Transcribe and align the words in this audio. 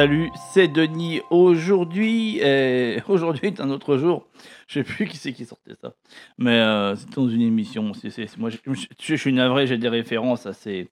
Salut, 0.00 0.30
c'est 0.54 0.68
Denis. 0.68 1.20
Aujourd'hui, 1.28 2.40
euh, 2.42 2.98
aujourd'hui 3.08 3.48
est 3.48 3.60
un 3.60 3.68
autre 3.68 3.98
jour. 3.98 4.26
Je 4.66 4.78
sais 4.78 4.82
plus 4.82 5.06
qui 5.06 5.18
c'est 5.18 5.34
qui 5.34 5.44
sortait 5.44 5.74
ça, 5.78 5.92
mais 6.38 6.58
euh, 6.58 6.96
c'est 6.96 7.10
dans 7.10 7.28
une 7.28 7.42
émission. 7.42 7.82
Moi, 7.82 8.48
je, 8.48 8.56
je- 8.72 8.86
je 8.98 9.14
suis 9.14 9.32
navré, 9.34 9.66
j'ai 9.66 9.76
des 9.76 9.90
références 9.90 10.46
assez, 10.46 10.88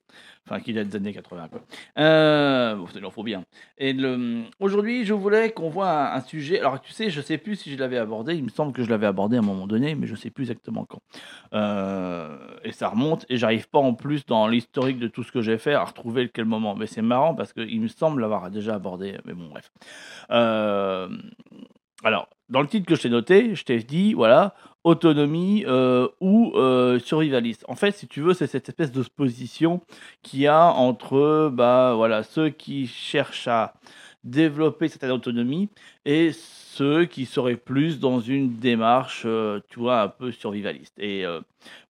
enfin, 0.49 0.61
qui 0.61 0.73
datent 0.73 0.89
des 0.89 0.96
années 0.96 1.12
80. 1.12 1.49
Quoi. 1.49 1.61
Euh, 1.99 2.75
bon, 2.75 2.87
il 2.95 3.05
en 3.05 3.11
faut 3.11 3.23
bien. 3.23 3.45
Et 3.77 3.95
aujourd'hui, 4.61 5.05
je 5.05 5.12
voulais 5.12 5.53
qu'on 5.53 5.69
voit 5.69 6.15
un, 6.15 6.21
sujet. 6.21 6.61
Alors, 6.61 6.80
tu 6.80 6.93
sais, 6.93 7.11
je 7.11 7.20
sais 7.20 7.39
plus 7.39 7.56
si 7.56 7.70
je 7.70 7.79
l'avais 7.79 7.98
abordé. 7.98 8.34
Il 8.34 8.45
me 8.45 8.48
semble 8.48 8.73
que 8.73 8.83
je 8.83 8.91
l'avais 8.91 9.06
abordé 9.06 9.37
à 9.37 9.41
un 9.41 9.42
moment 9.42 9.66
donné, 9.66 9.95
mais 9.95 10.06
je 10.06 10.15
sais 10.15 10.30
plus 10.30 10.45
exactement 10.45 10.84
quand. 10.84 11.01
Euh, 11.53 12.39
et 12.65 12.73
ça 12.73 12.89
remonte, 12.89 13.27
et 13.29 13.37
j'arrive 13.37 13.69
pas 13.69 13.79
en 13.79 13.95
plus 13.95 14.25
dans 14.27 14.48
l'historique 14.48 14.98
de 14.98 15.09
tout 15.09 15.23
ce 15.23 15.33
que 15.33 15.42
j'ai 15.42 15.59
fait 15.59 15.75
à 15.75 15.84
retrouver 15.84 16.23
lequel 16.23 16.45
moment. 16.45 16.75
Mais 16.75 16.87
c'est 16.87 17.03
marrant 17.03 17.34
parce 17.34 17.53
qu'il 17.53 17.80
me 17.80 17.89
semble 17.89 18.20
l'avoir 18.20 18.51
déjà 18.51 18.75
abordé. 18.75 19.19
Mais 19.25 19.34
bon, 19.34 19.48
bref. 19.48 19.70
Euh, 20.30 21.09
alors, 22.05 22.28
dans 22.48 22.62
le 22.62 22.69
titre 22.69 22.87
que 22.87 22.95
je 22.95 23.02
t'ai 23.02 23.11
noté, 23.11 23.55
je 23.55 23.65
t'ai 23.65 23.79
dit, 23.79 24.15
voilà, 24.15 24.55
autonomie 24.84 25.65
euh, 25.66 26.09
ou 26.20 26.52
euh, 26.55 26.98
survivaliste. 26.98 27.65
En 27.69 27.75
fait, 27.75 27.93
si 27.93 28.06
tu 28.09 28.20
veux, 28.20 28.34
c'est 28.34 28.47
cette 28.47 28.69
espèce 28.69 28.93
d'opposition 28.93 29.80
qu'il 30.23 30.41
y 30.41 30.47
a 30.47 30.66
entre 30.66 31.51
bah, 31.53 31.95
voilà, 31.97 32.23
ceux 32.23 32.48
qui 32.51 32.87
cherchent 32.87 33.48
à 33.48 33.75
développer 34.25 34.89
cette 34.89 35.05
autonomie 35.05 35.69
et 36.05 36.33
ceux 36.33 37.05
qui 37.05 37.27
seraient 37.27 37.56
plus 37.56 38.01
dans 38.01 38.20
une 38.20 38.56
démarche, 38.56 39.22
euh, 39.27 39.61
tu 39.69 39.81
vois, 39.81 40.03
un 40.03 40.09
peu 40.09 40.33
survivaliste. 40.33 40.98
Et 40.98 41.25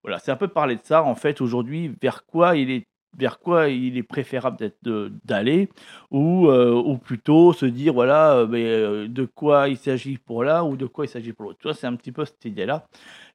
voilà, 0.03 0.19
c'est 0.19 0.31
un 0.31 0.35
peu 0.35 0.47
parler 0.47 0.75
de 0.75 0.83
ça, 0.83 1.03
en 1.03 1.15
fait, 1.15 1.41
aujourd'hui, 1.41 1.93
vers 2.01 2.25
quoi 2.25 2.57
il 2.57 2.69
est 2.71 2.85
vers 3.17 3.39
quoi 3.39 3.69
il 3.69 3.97
est 3.97 4.03
préférable 4.03 4.57
d'être 4.57 4.77
d'aller 5.25 5.69
ou, 6.11 6.47
euh, 6.47 6.73
ou 6.73 6.97
plutôt 6.97 7.53
se 7.53 7.65
dire 7.65 7.93
voilà 7.93 8.33
euh, 8.33 8.47
mais, 8.47 8.65
euh, 8.65 9.07
de 9.07 9.25
quoi 9.25 9.69
il 9.69 9.77
s'agit 9.77 10.17
pour 10.17 10.43
l'un 10.43 10.63
ou 10.63 10.77
de 10.77 10.85
quoi 10.85 11.05
il 11.05 11.09
s'agit 11.09 11.33
pour 11.33 11.45
l'autre. 11.45 11.59
Tu 11.61 11.73
c'est 11.73 11.87
un 11.87 11.95
petit 11.95 12.11
peu 12.11 12.25
cette 12.25 12.45
idée-là. 12.45 12.87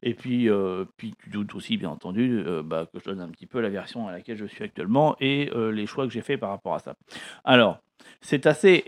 Et 0.03 0.13
puis, 0.13 0.51
puis 0.99 1.15
tu 1.19 1.31
doutes 1.31 1.55
aussi, 1.55 1.79
bien 1.79 1.89
entendu, 1.89 2.45
bah, 2.65 2.87
que 2.93 2.99
je 3.01 3.05
donne 3.07 3.21
un 3.21 3.29
petit 3.29 3.47
peu 3.47 3.61
la 3.61 3.71
version 3.71 4.07
à 4.07 4.13
laquelle 4.13 4.37
je 4.37 4.45
suis 4.45 4.63
actuellement 4.63 5.17
et 5.19 5.51
les 5.73 5.87
choix 5.87 6.07
que 6.07 6.13
j'ai 6.13 6.21
fait 6.21 6.37
par 6.37 6.51
rapport 6.51 6.75
à 6.75 6.79
ça. 6.79 6.95
Alors, 7.43 7.79
c'est 8.21 8.45
assez, 8.45 8.85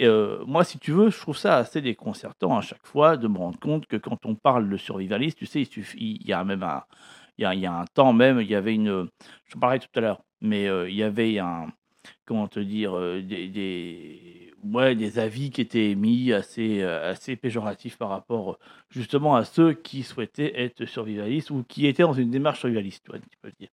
moi, 0.46 0.62
si 0.64 0.78
tu 0.78 0.92
veux, 0.92 1.08
je 1.08 1.18
trouve 1.18 1.38
ça 1.38 1.56
assez 1.56 1.80
déconcertant 1.80 2.58
à 2.58 2.60
chaque 2.60 2.84
fois 2.84 3.16
de 3.16 3.28
me 3.28 3.38
rendre 3.38 3.58
compte 3.58 3.86
que 3.86 3.96
quand 3.96 4.26
on 4.26 4.34
parle 4.34 4.68
de 4.68 4.76
survivaliste, 4.76 5.38
tu 5.38 5.46
sais, 5.46 5.62
il 5.62 5.66
suffit, 5.66 6.18
il 6.20 6.28
y 6.28 6.34
a 6.34 6.44
même 6.44 6.62
un, 6.62 6.82
il 7.38 7.42
y 7.42 7.44
a, 7.44 7.54
il 7.54 7.60
y 7.60 7.66
a 7.66 7.72
un 7.72 7.84
temps 7.86 8.12
même, 8.12 8.40
il 8.40 8.48
y 8.48 8.54
avait 8.54 8.74
une, 8.74 9.08
je 9.44 9.56
parlais 9.58 9.78
tout 9.78 9.88
à 9.94 10.00
l'heure, 10.00 10.22
mais 10.40 10.64
il 10.88 10.94
y 10.94 11.02
avait 11.02 11.38
un, 11.38 11.72
comment 12.24 12.48
te 12.48 12.60
dire, 12.60 12.92
des, 13.22 14.52
ouais, 14.64 14.94
des 14.94 15.18
avis 15.18 15.50
qui 15.50 15.60
étaient 15.60 15.90
émis 15.90 16.32
assez, 16.32 16.82
assez 16.82 17.36
péjoratifs 17.36 17.96
par 17.96 18.08
rapport 18.10 18.58
justement 18.90 19.36
à 19.36 19.44
ceux 19.44 19.72
qui 19.72 20.02
souhaitaient 20.02 20.60
être 20.60 20.84
survivalistes 20.84 21.50
ou 21.50 21.64
qui 21.66 21.86
étaient 21.86 22.02
dans 22.02 22.12
une 22.12 22.30
démarche 22.30 22.60
survivaliste, 22.60 23.04
tu 23.04 23.10
vois, 23.10 23.20
tu 23.20 23.38
peux 23.40 23.52
dire. 23.58 23.70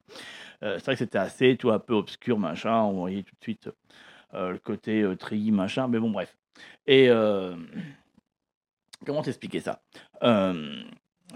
C'est 0.60 0.84
vrai 0.84 0.94
que 0.94 0.98
c'était 0.98 1.18
assez, 1.18 1.56
tu 1.56 1.70
un 1.70 1.78
peu 1.78 1.94
obscur, 1.94 2.38
machin, 2.38 2.82
on 2.82 3.00
voyait 3.00 3.22
tout 3.22 3.34
de 3.34 3.42
suite 3.42 3.68
le 4.32 4.58
côté 4.58 5.02
euh, 5.02 5.16
treillis, 5.16 5.52
machin, 5.52 5.88
mais 5.88 5.98
bon, 5.98 6.10
bref. 6.10 6.36
Et 6.86 7.08
comment 9.04 9.22
t'expliquer 9.22 9.60
ça? 9.60 9.82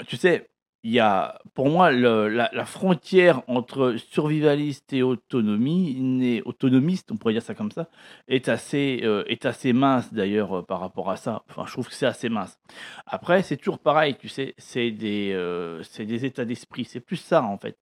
Tu 0.07 0.17
sais, 0.17 0.49
il 0.87 0.93
y 0.93 1.01
a, 1.01 1.41
pour 1.55 1.69
moi, 1.69 1.91
la, 1.91 2.65
frontière 2.65 3.43
entre 3.49 3.97
survivaliste 3.97 4.93
et 4.93 5.03
autonomie, 5.03 6.41
autonomiste, 6.45 7.11
on 7.11 7.17
pourrait 7.17 7.33
dire 7.33 7.43
ça 7.43 7.55
comme 7.55 7.73
ça, 7.73 7.89
est 8.29 8.49
assez, 8.49 9.01
euh, 9.03 9.25
est 9.27 9.47
assez 9.47 9.73
mince 9.73 10.15
d'ailleurs 10.15 10.59
euh, 10.59 10.63
par 10.63 10.79
rapport 10.79 11.11
à 11.11 11.17
ça. 11.17 11.43
Enfin, 11.51 11.65
je 11.67 11.73
trouve 11.73 11.89
que 11.89 11.95
c'est 11.95 12.07
assez 12.07 12.29
mince. 12.29 12.61
Après, 13.05 13.43
c'est 13.43 13.57
toujours 13.57 13.81
pareil, 13.81 14.15
tu 14.15 14.29
sais, 14.29 14.55
c'est 14.59 14.93
des, 14.93 15.33
euh, 15.35 15.83
des 15.99 16.25
états 16.25 16.45
d'esprit, 16.45 16.85
c'est 16.85 17.01
plus 17.01 17.17
ça 17.17 17.43
en 17.43 17.59
fait. 17.59 17.77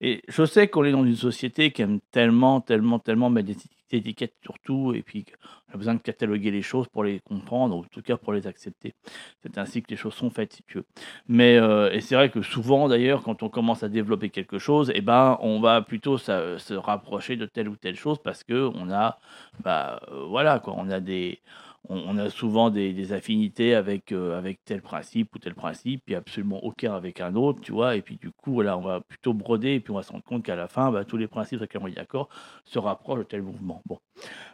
Et 0.00 0.22
je 0.26 0.44
sais 0.44 0.66
qu'on 0.66 0.82
est 0.82 0.90
dans 0.90 1.04
une 1.04 1.14
société 1.14 1.70
qui 1.70 1.82
aime 1.82 2.00
tellement, 2.10 2.60
tellement, 2.60 2.98
tellement 2.98 3.30
mettre 3.30 3.46
des 3.46 3.54
étiquettes 3.96 4.34
sur 4.42 4.58
tout, 4.60 4.92
et 4.94 5.02
puis 5.02 5.24
on 5.68 5.74
a 5.74 5.76
besoin 5.76 5.94
de 5.94 6.00
cataloguer 6.00 6.50
les 6.50 6.62
choses 6.62 6.86
pour 6.88 7.04
les 7.04 7.20
comprendre, 7.20 7.76
ou 7.76 7.80
en 7.80 7.84
tout 7.84 8.02
cas 8.02 8.16
pour 8.16 8.32
les 8.32 8.46
accepter. 8.46 8.94
C'est 9.42 9.58
ainsi 9.58 9.82
que 9.82 9.90
les 9.90 9.96
choses 9.96 10.14
sont 10.14 10.30
faites, 10.30 10.52
si 10.54 10.62
tu 10.64 10.78
veux. 10.78 10.84
Mais 11.28 11.56
euh, 11.58 11.98
c'est 12.00 12.14
vrai 12.14 12.30
que 12.30 12.42
souvent, 12.42 12.88
d'ailleurs, 12.88 13.22
quand 13.22 13.42
on 13.42 13.48
commence 13.48 13.82
à 13.82 13.88
développer 13.88 14.30
quelque 14.30 14.58
chose, 14.58 14.90
eh 14.94 15.00
ben, 15.00 15.38
on 15.40 15.60
va 15.60 15.82
plutôt 15.82 16.18
sa- 16.18 16.58
se 16.58 16.74
rapprocher 16.74 17.36
de 17.36 17.46
telle 17.46 17.68
ou 17.68 17.76
telle 17.76 17.96
chose 17.96 18.18
parce 18.22 18.44
que 18.44 18.70
on 18.74 18.90
a, 18.90 19.18
bah, 19.62 20.00
euh, 20.10 20.24
voilà, 20.28 20.58
quoi, 20.60 20.74
on 20.76 20.90
a 20.90 21.00
des, 21.00 21.40
on, 21.88 22.18
a 22.18 22.30
souvent 22.30 22.70
des, 22.70 23.12
affinités 23.12 23.74
avec 23.74 24.12
euh, 24.12 24.36
avec 24.38 24.64
tel 24.64 24.82
principe 24.82 25.34
ou 25.34 25.38
tel 25.38 25.54
principe, 25.54 26.02
puis 26.04 26.14
absolument 26.14 26.62
aucun 26.64 26.94
avec 26.94 27.20
un 27.20 27.34
autre, 27.34 27.60
tu 27.60 27.72
vois. 27.72 27.96
Et 27.96 28.02
puis 28.02 28.16
du 28.16 28.30
coup, 28.30 28.52
voilà, 28.52 28.76
on 28.76 28.82
va 28.82 29.00
plutôt 29.00 29.32
broder, 29.32 29.74
et 29.74 29.80
puis 29.80 29.90
on 29.90 29.96
va 29.96 30.02
se 30.02 30.12
rendre 30.12 30.24
compte 30.24 30.44
qu'à 30.44 30.56
la 30.56 30.68
fin, 30.68 30.90
bah, 30.90 31.04
tous 31.04 31.16
les 31.16 31.28
principes 31.28 31.60
avec 31.60 31.72
lesquels 31.72 31.86
on 31.86 31.90
est 31.90 31.96
d'accord 31.96 32.28
se 32.64 32.78
rapprochent 32.78 33.20
de 33.20 33.24
tel 33.24 33.42
mouvement. 33.42 33.82
Bon. 33.86 33.98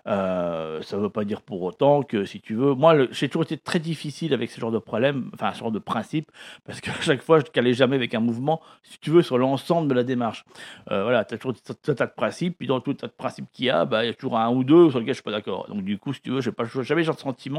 Euh, 0.07 0.83
ça 0.83 0.97
ne 0.97 1.03
veut 1.03 1.11
pas 1.11 1.25
dire 1.25 1.41
pour 1.41 1.63
autant 1.63 2.03
que, 2.03 2.25
si 2.25 2.41
tu 2.41 2.55
veux, 2.55 2.75
moi, 2.75 3.07
j'ai 3.11 3.29
toujours 3.29 3.45
été 3.45 3.57
très 3.57 3.79
difficile 3.79 4.35
avec 4.35 4.51
ce 4.51 4.61
genre 4.61 4.71
de 4.71 4.79
problème, 4.79 5.31
enfin, 5.35 5.53
ce 5.53 5.61
genre 5.61 5.73
de 5.73 5.79
principe, 5.79 6.31
parce 6.65 6.81
qu'à 6.81 6.93
chaque 7.01 7.23
fois, 7.23 7.39
je 7.41 7.45
ne 7.45 7.51
calais 7.51 7.73
jamais 7.73 7.97
avec 7.97 8.15
un 8.15 8.21
mouvement, 8.21 8.61
si 8.83 8.99
tu 8.99 9.11
veux, 9.11 9.23
sur 9.23 9.39
l'ensemble 9.39 9.89
de 9.89 9.95
la 9.95 10.05
démarche. 10.05 10.45
Euh, 10.91 11.03
voilà, 11.05 11.25
tu 11.25 11.35
as 11.35 11.39
toujours 11.39 11.55
tout 11.55 11.91
un 11.91 11.95
tas 11.95 12.07
de 12.07 12.13
principes, 12.13 12.59
puis 12.59 12.67
dans 12.67 12.81
tout 12.81 12.95
tas 12.95 13.07
de 13.07 13.13
principes 13.13 13.47
qu'il 13.53 13.67
y 13.67 13.71
a, 13.71 13.85
bah, 13.85 14.05
il 14.05 14.09
y 14.09 14.11
a 14.11 14.15
toujours 14.15 14.39
un 14.39 14.51
ou 14.51 14.63
deux 14.65 14.91
sur 14.91 15.01
lesquels 15.01 15.15
je 15.15 15.21
ne 15.21 15.23
suis 15.23 15.23
pas 15.23 15.31
d'accord. 15.31 15.67
Donc, 15.69 15.83
du 15.85 15.99
coup, 15.99 16.13
si 16.13 16.21
tu 16.21 16.31
veux, 16.31 16.41
je 16.41 16.51
n'ai 16.51 16.55
pas 16.55 16.65
jamais 16.65 17.03
de 17.03 17.07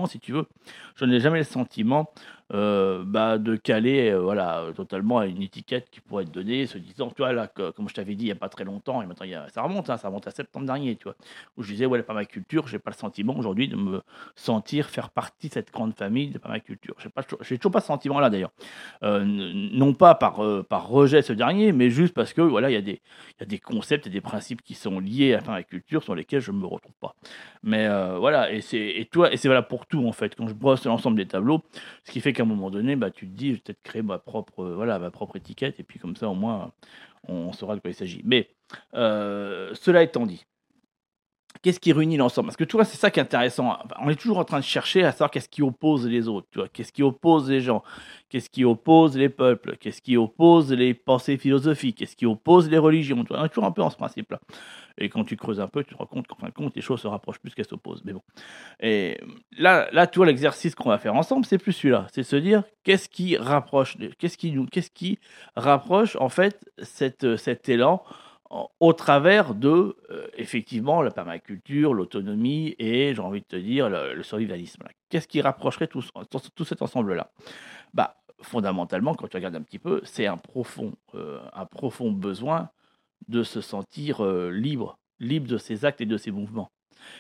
si 0.06 0.20
tu 0.20 0.34
veux, 0.34 0.48
je 0.96 1.06
n'ai 1.06 1.20
jamais 1.20 1.40
le 1.40 1.44
sentiment 1.44 2.12
euh, 2.54 3.04
bah, 3.06 3.38
de 3.40 3.56
caler 3.56 4.12
euh, 4.12 4.20
voilà, 4.22 4.66
totalement 4.76 5.18
à 5.18 5.26
une 5.26 5.42
étiquette 5.42 5.90
qui 5.90 6.00
pourrait 6.00 6.24
être 6.24 6.32
donnée, 6.32 6.68
se 6.68 6.78
disant, 6.78 7.08
tu 7.10 7.24
vois, 7.24 7.34
là, 7.34 7.48
comme 7.48 7.90
je 7.90 7.94
t'avais 7.96 8.14
dit 8.16 8.26
il 8.26 8.28
n'y 8.28 8.32
a 8.32 8.36
pas 8.36 8.50
très 8.50 8.64
longtemps, 8.64 9.02
et 9.02 9.08
maintenant, 9.08 9.26
y 9.26 9.34
a- 9.34 9.50
ça 9.50 9.64
remonte, 9.64 9.90
hein, 9.90 9.98
ça 9.98 10.10
remonte 10.10 10.28
à 10.28 10.32
septembre 10.32 10.66
dernier, 10.68 10.96
tu 10.96 11.06
vois, 11.06 11.16
où 11.58 11.64
je 11.64 11.72
disais, 11.72 11.86
ouais, 11.88 11.98
la 11.98 12.04
permaculture, 12.04 12.68
j'ai 12.68 12.78
pas 12.80 12.92
le 12.92 12.96
sentiment 12.96 13.36
aujourd'hui 13.38 13.68
de 13.68 13.76
me 13.76 14.02
sentir 14.36 14.90
faire 14.90 15.10
partie 15.10 15.48
de 15.50 15.54
cette 15.54 15.72
grande 15.72 15.96
famille 15.96 16.30
de 16.30 16.38
permaculture. 16.38 16.96
Pas, 17.16 17.24
j'ai 17.42 17.58
toujours 17.58 17.72
pas 17.72 17.82
ce 17.82 17.88
sentiment-là 17.88 18.30
d'ailleurs. 18.30 18.52
Euh, 19.04 19.24
non 19.26 19.94
pas 19.94 20.14
par, 20.16 20.42
par 20.70 20.88
rejet 20.88 21.22
ce 21.22 21.34
dernier, 21.34 21.72
mais 21.72 21.90
juste 21.90 22.14
parce 22.14 22.34
que 22.34 22.42
voilà, 22.42 22.70
il 22.70 22.74
y, 22.74 22.78
a 22.78 22.82
des- 22.82 23.02
y 23.40 23.44
a 23.44 23.46
des 23.46 23.60
concepts 23.60 24.06
et 24.08 24.10
des 24.12 24.22
principes 24.22 24.62
qui 24.62 24.76
sont 24.76 25.00
liés 25.00 25.34
à 25.34 25.38
la 25.38 25.42
permaculture 25.42 26.04
sur 26.04 26.14
lesquels 26.14 26.42
je 26.42 26.52
ne 26.52 26.58
me 26.58 26.66
retrouve 26.68 26.94
pas. 27.02 27.16
Mais 27.64 27.88
voilà, 28.20 28.52
et 28.52 28.62
c'est 28.62 28.78
et 28.80 29.06
toi, 29.06 29.34
et 29.34 29.38
c'est 29.38 29.48
valable 29.48 29.68
pour 29.68 29.88
tout 29.88 30.06
en 30.08 30.12
fait. 30.12 30.36
Quand 30.36 30.48
je 30.48 30.54
brosse 30.54 30.86
l'ensemble 30.86 31.18
des 31.18 31.26
tableaux, 31.26 31.62
ce 32.04 32.12
qui 32.12 32.22
fait 32.22 32.34
qu'à 32.36 32.44
un 32.44 32.46
moment 32.46 32.70
donné, 32.70 32.96
bah, 32.96 33.12
tu 33.12 33.28
te 33.28 33.32
dis, 33.36 33.50
je 33.50 33.54
vais 33.54 33.60
peut-être 33.60 33.82
créer 33.84 34.02
ma 34.02 34.20
propre, 34.20 34.64
euh, 34.64 34.76
voilà, 34.76 35.00
ma 35.00 35.12
propre 35.12 35.38
étiquette, 35.38 35.80
et 35.80 35.84
puis 35.84 36.00
comme 36.00 36.16
ça, 36.16 36.30
au 36.30 36.36
moins, 36.36 36.72
on 37.28 37.52
saura 37.54 37.76
de 37.76 37.82
quoi 37.82 37.90
il 37.92 37.96
s'agit. 37.96 38.22
Mais 38.24 38.50
euh, 38.94 39.72
cela 39.74 40.04
étant 40.04 40.26
dit, 40.26 40.46
qu'est-ce 41.62 41.80
qui 41.80 41.94
réunit 41.94 42.18
l'ensemble? 42.18 42.48
Parce 42.48 42.58
que 42.58 42.64
tu 42.64 42.76
vois, 42.76 42.86
c'est 42.86 42.98
ça 42.98 43.10
qui 43.10 43.20
est 43.20 43.24
intéressant. 43.24 43.78
On 44.00 44.10
est 44.10 44.16
toujours 44.16 44.38
en 44.38 44.46
train 44.46 44.60
de 44.60 44.64
chercher 44.64 45.04
à 45.04 45.12
savoir 45.12 45.32
qu'est-ce 45.32 45.50
qui 45.50 45.64
oppose 45.64 46.08
les 46.08 46.28
autres, 46.28 46.68
qu'est-ce 46.74 46.92
qui 46.92 47.02
oppose 47.02 47.50
les 47.50 47.62
gens, 47.62 47.84
qu'est-ce 48.30 48.50
qui 48.50 48.66
oppose 48.66 49.18
les 49.18 49.30
peuples, 49.30 49.78
qu'est-ce 49.78 50.02
qui 50.02 50.18
oppose 50.18 50.72
les 50.72 50.94
pensées 50.94 51.38
philosophiques, 51.38 51.98
qu'est-ce 51.98 52.16
qui 52.16 52.26
oppose 52.26 52.70
les 52.70 52.78
religions? 52.78 53.24
On 53.30 53.46
est 53.46 53.50
toujours 53.50 53.66
un 53.66 53.72
peu 53.72 53.82
en 53.82 53.90
ce 53.90 53.98
principe-là. 53.98 54.40
Et 54.98 55.10
quand 55.10 55.24
tu 55.26 55.36
creuses 55.36 55.60
un 55.60 55.68
peu, 55.68 55.84
tu 55.84 55.94
te 55.94 55.98
rends 55.98 56.06
compte 56.06 56.28
qu'en 56.28 56.36
fin 56.36 56.48
de 56.48 56.54
compte, 56.54 56.76
les 56.76 56.82
choses 56.82 57.02
se 57.02 57.08
rapprochent 57.08 57.40
plus 57.40 57.54
qu'elles 57.54 57.68
s'opposent. 57.68 58.04
Mais 58.06 58.14
bon. 58.14 58.22
Et 58.80 59.20
là, 59.58 59.90
là, 59.92 60.08
tu 60.08 60.24
l'exercice 60.26 60.76
qu'on 60.76 60.90
va 60.90 60.98
faire 60.98 61.16
ensemble, 61.16 61.46
c'est 61.46 61.58
plus 61.58 61.74
celui-là. 61.74 62.08
C'est 62.14 62.24
se 62.24 62.36
dire 62.36 62.64
qu'est-ce 62.84 63.10
qui 63.10 63.38
rapproche, 63.38 63.98
qu'est-ce 64.18 64.38
qui 64.38 64.52
nous, 64.52 64.66
qu'est-ce 64.66 64.92
qui 64.92 65.20
rapproche 65.56 66.16
en 66.18 66.30
fait 66.30 66.64
cette, 66.78 67.36
cet 67.38 67.68
élan 67.70 68.04
au 68.80 68.94
travers 68.94 69.56
de 69.56 69.98
euh, 70.12 70.28
effectivement 70.38 71.02
la 71.02 71.12
permaculture, 71.12 71.94
l'autonomie 71.94 72.76
et 72.80 73.14
j'ai 73.14 73.22
envie 73.22 73.42
de 73.42 73.46
te 73.46 73.56
dire 73.56 73.90
le, 73.90 74.24
survivalisme. 74.24 74.84
Qu'est-ce 75.10 75.28
qui 75.28 75.42
rapprocherait 75.42 75.88
tout, 75.88 76.02
ce- 76.02 76.12
tout, 76.30 76.40
tout 76.56 76.64
cet 76.64 76.82
ensemble-là? 76.82 77.32
Bah 77.94 78.18
fondamentalement, 78.42 79.16
quand 79.16 79.28
tu 79.28 79.38
regardes 79.38 79.56
un 79.56 79.62
petit 79.62 79.80
peu, 79.80 80.02
c'est 80.04 80.28
un 80.28 80.40
euh, 81.16 81.40
un 81.54 81.66
profond 81.66 82.12
besoin 82.12 82.70
de 83.28 83.44
se 83.44 83.62
sentir 83.62 84.24
euh, 84.24 84.52
libre, 84.52 84.98
libre 85.20 85.48
de 85.48 85.58
ses 85.58 85.86
actes 85.86 86.02
et 86.02 86.06
de 86.06 86.18
ses 86.18 86.32
mouvements, 86.32 86.72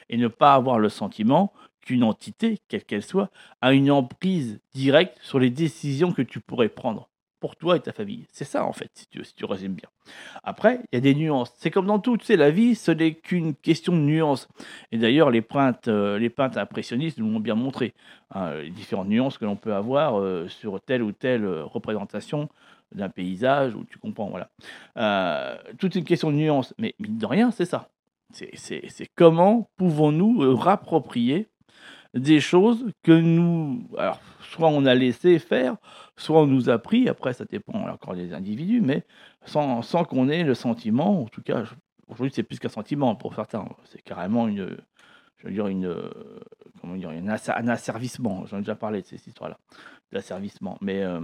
et 0.10 0.18
ne 0.18 0.28
pas 0.28 0.54
avoir 0.54 0.80
le 0.80 0.90
sentiment 0.90 1.54
qu'une 1.82 2.04
entité, 2.04 2.60
quelle 2.68 2.84
qu'elle 2.84 3.04
soit, 3.04 3.30
a 3.62 3.74
une 3.74 3.92
emprise 3.92 4.60
directe 4.74 5.18
sur 5.22 5.40
les 5.40 5.50
décisions 5.50 6.12
que 6.12 6.22
tu 6.22 6.40
pourrais 6.40 6.70
prendre 6.70 7.10
pour 7.40 7.56
toi 7.56 7.76
et 7.76 7.80
ta 7.80 7.92
famille. 7.92 8.26
C'est 8.32 8.44
ça 8.44 8.66
en 8.66 8.74
fait, 8.74 8.90
si 8.96 9.08
tu, 9.08 9.46
résumes 9.46 9.76
bien. 9.76 9.90
Après, 10.44 10.80
il 10.92 10.96
y 10.96 10.98
a 10.98 11.02
des 11.02 11.14
nuances. 11.14 11.54
C'est 11.58 11.70
comme 11.70 11.86
dans 11.86 12.00
tout, 12.00 12.18
tu 12.18 12.26
sais, 12.26 12.38
la 12.38 12.50
vie, 12.50 12.74
ce 12.74 12.92
n'est 12.92 13.14
qu'une 13.14 13.54
question 13.54 13.94
de 13.94 14.00
nuances. 14.00 14.48
Et 14.92 14.98
d'ailleurs, 14.98 15.30
les 15.30 15.44
peintres, 15.44 15.90
euh, 15.90 16.18
les 16.18 16.34
impressionnistes 16.38 17.20
nous 17.20 17.30
l'ont 17.30 17.40
bien 17.40 17.54
montré. 17.54 17.94
hein, 18.32 18.56
les 18.56 18.72
différentes 18.72 19.10
nuances 19.10 19.38
que 19.38 19.46
l'on 19.46 19.56
peut 19.56 19.76
avoir 19.76 20.20
euh, 20.20 20.48
sur 20.48 20.82
telle 20.82 21.04
ou 21.04 21.12
telle 21.12 21.46
euh, 21.46 21.64
représentation 21.66 22.50
d'un 22.94 23.10
paysage, 23.10 23.76
où 23.76 23.84
tu 23.86 23.98
comprends, 23.98 24.30
voilà. 24.30 24.50
Euh, 24.98 25.58
toute 25.78 25.96
une 25.96 26.04
question 26.04 26.32
de 26.32 26.36
nuances. 26.36 26.74
Mais 26.78 26.96
mine 27.00 27.18
de 27.18 27.26
rien, 27.26 27.52
c'est 27.52 27.66
ça. 27.66 27.90
C'est 28.32 29.10
comment 29.16 29.70
pouvons-nous 29.78 30.44
euh, 30.44 30.54
rapproprier 30.54 31.48
des 32.14 32.40
choses 32.40 32.86
que 33.04 33.12
nous, 33.12 33.88
alors, 33.98 34.20
soit 34.42 34.70
on 34.70 34.86
a 34.86 34.96
laissé 34.96 35.38
faire, 35.38 35.76
soit 36.16 36.42
on 36.42 36.48
nous 36.48 36.70
a 36.70 36.80
pris, 36.80 37.10
après 37.10 37.34
ça 37.34 37.44
dépend 37.46 37.88
encore 37.90 38.16
des 38.16 38.34
individus, 38.34 38.82
mais 38.82 39.04
sans, 39.46 39.82
sans 39.82 40.06
qu'on 40.06 40.30
ait 40.30 40.44
le 40.44 40.54
sentiment, 40.54 41.22
en 41.24 41.26
tout 41.26 41.42
cas, 41.42 41.64
aujourd'hui 42.08 42.34
c'est 42.34 42.44
plus 42.44 42.58
qu'un 42.58 42.70
sentiment 42.70 43.16
pour 43.16 43.36
certains, 43.36 43.68
c'est 43.84 44.02
carrément 44.02 44.48
une, 44.48 44.78
je 45.38 45.48
veux 45.48 45.54
dire, 45.54 45.68
une, 45.68 45.94
comment 46.80 46.96
dire, 46.96 47.10
un 47.10 47.68
asservissement, 47.68 48.46
j'en 48.46 48.58
ai 48.58 48.62
déjà 48.62 48.76
parlé 48.76 49.02
de 49.02 49.08
ces 49.08 49.28
histoires-là, 49.28 49.60
d'asservissement, 50.14 50.78
mais 50.80 51.04
euh, 51.04 51.20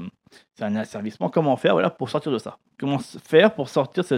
c'est 0.55 0.63
un 0.63 0.75
asservissement, 0.75 1.29
comment 1.29 1.55
faire 1.57 1.73
voilà, 1.73 1.89
pour 1.89 2.09
sortir 2.09 2.31
de 2.31 2.37
ça? 2.37 2.57
Comment 2.79 2.99
faire 2.99 3.53
pour 3.53 3.69
sortir 3.69 4.03
de 4.03 4.17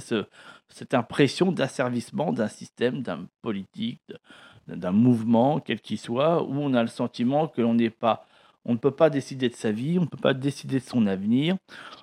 ce, 0.00 0.24
cette 0.68 0.94
impression 0.94 1.52
d'asservissement 1.52 2.32
d'un 2.32 2.48
système, 2.48 3.02
d'un 3.02 3.26
politique, 3.42 4.02
d'un 4.66 4.92
mouvement, 4.92 5.60
quel 5.60 5.80
qu'il 5.80 5.98
soit, 5.98 6.42
où 6.42 6.52
on 6.52 6.74
a 6.74 6.82
le 6.82 6.88
sentiment 6.88 7.48
que 7.48 7.60
l'on 7.62 7.74
n'est 7.74 7.90
pas, 7.90 8.26
on 8.64 8.72
ne 8.72 8.78
peut 8.78 8.90
pas 8.90 9.10
décider 9.10 9.48
de 9.48 9.54
sa 9.54 9.72
vie, 9.72 9.98
on 9.98 10.02
ne 10.02 10.06
peut 10.06 10.18
pas 10.18 10.34
décider 10.34 10.78
de 10.78 10.84
son 10.84 11.06
avenir, 11.06 11.56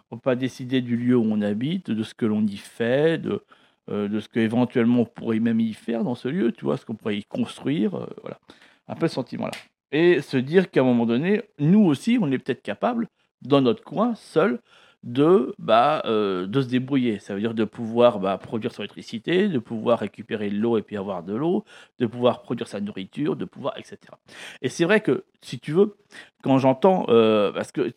on 0.10 0.16
ne 0.16 0.20
peut 0.20 0.24
pas 0.24 0.36
décider 0.36 0.82
du 0.82 0.98
lieu 0.98 1.16
où 1.16 1.26
on 1.26 1.42
habite, 1.42 1.92
de 1.92 2.04
ce 2.04 2.14
que 2.14 2.26
l'on 2.26 2.46
y 2.46 2.58
fait, 2.58 3.22
de, 3.22 3.44
euh, 3.90 4.20
ce 4.20 4.28
qu'éventuellement 4.28 5.02
on 5.02 5.06
pourrait 5.06 5.40
même 5.40 5.60
y 5.60 5.74
faire 5.74 6.04
dans 6.04 6.16
ce 6.16 6.28
lieu, 6.28 6.52
tu 6.52 6.66
vois, 6.66 6.78
ce 6.78 6.86
qu'on 6.86 6.96
pourrait 6.96 7.18
y 7.18 7.24
construire, 7.24 7.96
euh, 7.96 8.08
voilà, 8.22 8.40
un 8.88 8.96
peu 8.96 9.08
ce 9.08 9.16
sentiment-là. 9.16 9.54
Et 9.92 10.22
se 10.22 10.38
dire 10.38 10.72
qu'à 10.72 10.82
un 10.82 10.84
moment 10.84 11.06
donné, 11.06 11.44
nous 11.60 11.84
aussi, 11.86 12.18
on 12.22 12.32
est 12.32 12.38
peut-être 12.38 12.62
capable, 12.62 13.08
dans 13.42 13.62
notre 13.62 13.84
coin, 13.84 14.16
seul, 14.16 14.60
de, 15.06 15.54
bah, 15.60 16.02
euh, 16.06 16.48
de 16.48 16.62
se 16.62 16.68
débrouiller. 16.68 17.20
Ça 17.20 17.36
veut 17.36 17.40
dire 17.40 17.54
de 17.54 17.64
pouvoir 17.64 18.20
bah, 18.20 18.38
produire 18.38 18.72
son 18.72 18.82
électricité, 18.82 19.48
de 19.48 19.60
pouvoir 19.60 20.00
récupérer 20.00 20.50
l'eau 20.50 20.78
et 20.78 20.82
puis 20.82 20.98
avoir 20.98 21.24
de 21.24 21.36
l'eau, 21.36 21.64
de 22.00 22.08
pouvoir 22.08 22.42
produire 22.42 22.68
sa 22.68 22.82
nourriture, 22.82 23.36
de 23.36 23.46
pouvoir, 23.46 23.78
etc. 23.78 23.98
Et 24.62 24.70
c'est 24.70 24.84
vrai 24.84 25.02
que, 25.02 25.24
si 25.42 25.60
tu 25.60 25.72
veux, 25.72 25.96
quand 26.44 26.58
j'entends, 26.58 27.06
euh, 27.10 27.52
parce 27.52 27.72
que 27.72 27.94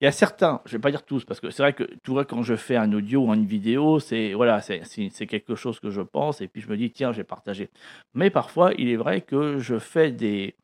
il 0.00 0.04
y 0.04 0.06
a 0.06 0.12
certains, 0.12 0.60
je 0.64 0.72
vais 0.72 0.78
pas 0.80 0.92
dire 0.92 1.04
tous, 1.04 1.24
parce 1.24 1.40
que 1.40 1.50
c'est 1.50 1.62
vrai 1.62 1.72
que 1.72 1.82
tu 2.04 2.12
vois, 2.12 2.24
quand 2.24 2.42
je 2.44 2.54
fais 2.54 2.76
un 2.76 2.92
audio 2.92 3.26
ou 3.26 3.34
une 3.34 3.46
vidéo, 3.46 3.98
c'est 3.98 4.32
voilà, 4.32 4.60
c'est 4.60 5.26
quelque 5.26 5.56
chose 5.56 5.80
que 5.80 5.90
je 5.90 6.02
pense, 6.02 6.40
et 6.40 6.46
puis 6.46 6.62
je 6.62 6.68
me 6.68 6.76
dis, 6.76 6.92
tiens, 6.92 7.12
j'ai 7.12 7.24
partagé. 7.24 7.68
Mais 8.14 8.30
parfois, 8.30 8.72
il 8.78 8.88
est 8.90 8.96
vrai 8.96 9.22
que 9.22 9.58
je 9.58 9.78
fais 9.80 10.12
des, 10.12 10.54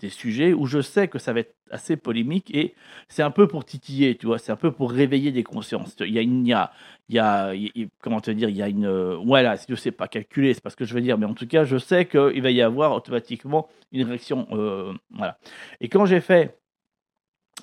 des 0.00 0.08
sujets 0.08 0.52
où 0.52 0.66
je 0.66 0.80
sais 0.80 1.08
que 1.08 1.18
ça 1.18 1.32
va 1.32 1.40
être 1.40 1.54
assez 1.70 1.96
polémique 1.96 2.54
et 2.54 2.74
c'est 3.08 3.22
un 3.22 3.30
peu 3.30 3.46
pour 3.46 3.64
titiller, 3.64 4.16
tu 4.16 4.26
vois, 4.26 4.38
c'est 4.38 4.52
un 4.52 4.56
peu 4.56 4.72
pour 4.72 4.90
réveiller 4.90 5.30
des 5.32 5.42
consciences. 5.42 5.94
Il 6.00 6.12
y 6.12 6.18
a, 6.18 6.22
il 6.22 6.46
y 6.46 6.52
a, 6.52 6.72
il 7.08 7.14
y 7.14 7.18
a, 7.18 7.86
comment 8.00 8.20
te 8.20 8.30
dire, 8.30 8.48
il 8.48 8.56
y 8.56 8.62
a 8.62 8.68
une, 8.68 9.14
voilà, 9.24 9.56
si 9.56 9.66
je 9.68 9.74
sais 9.76 9.92
pas 9.92 10.08
calculer, 10.08 10.54
c'est 10.54 10.62
pas 10.62 10.70
ce 10.70 10.76
que 10.76 10.84
je 10.84 10.94
veux 10.94 11.00
dire, 11.00 11.18
mais 11.18 11.26
en 11.26 11.34
tout 11.34 11.46
cas, 11.46 11.64
je 11.64 11.78
sais 11.78 12.06
qu'il 12.06 12.42
va 12.42 12.50
y 12.50 12.62
avoir 12.62 12.92
automatiquement 12.92 13.68
une 13.92 14.04
réaction, 14.04 14.48
euh, 14.52 14.92
voilà. 15.10 15.38
Et 15.80 15.88
quand 15.88 16.06
j'ai 16.06 16.20
fait 16.20 16.56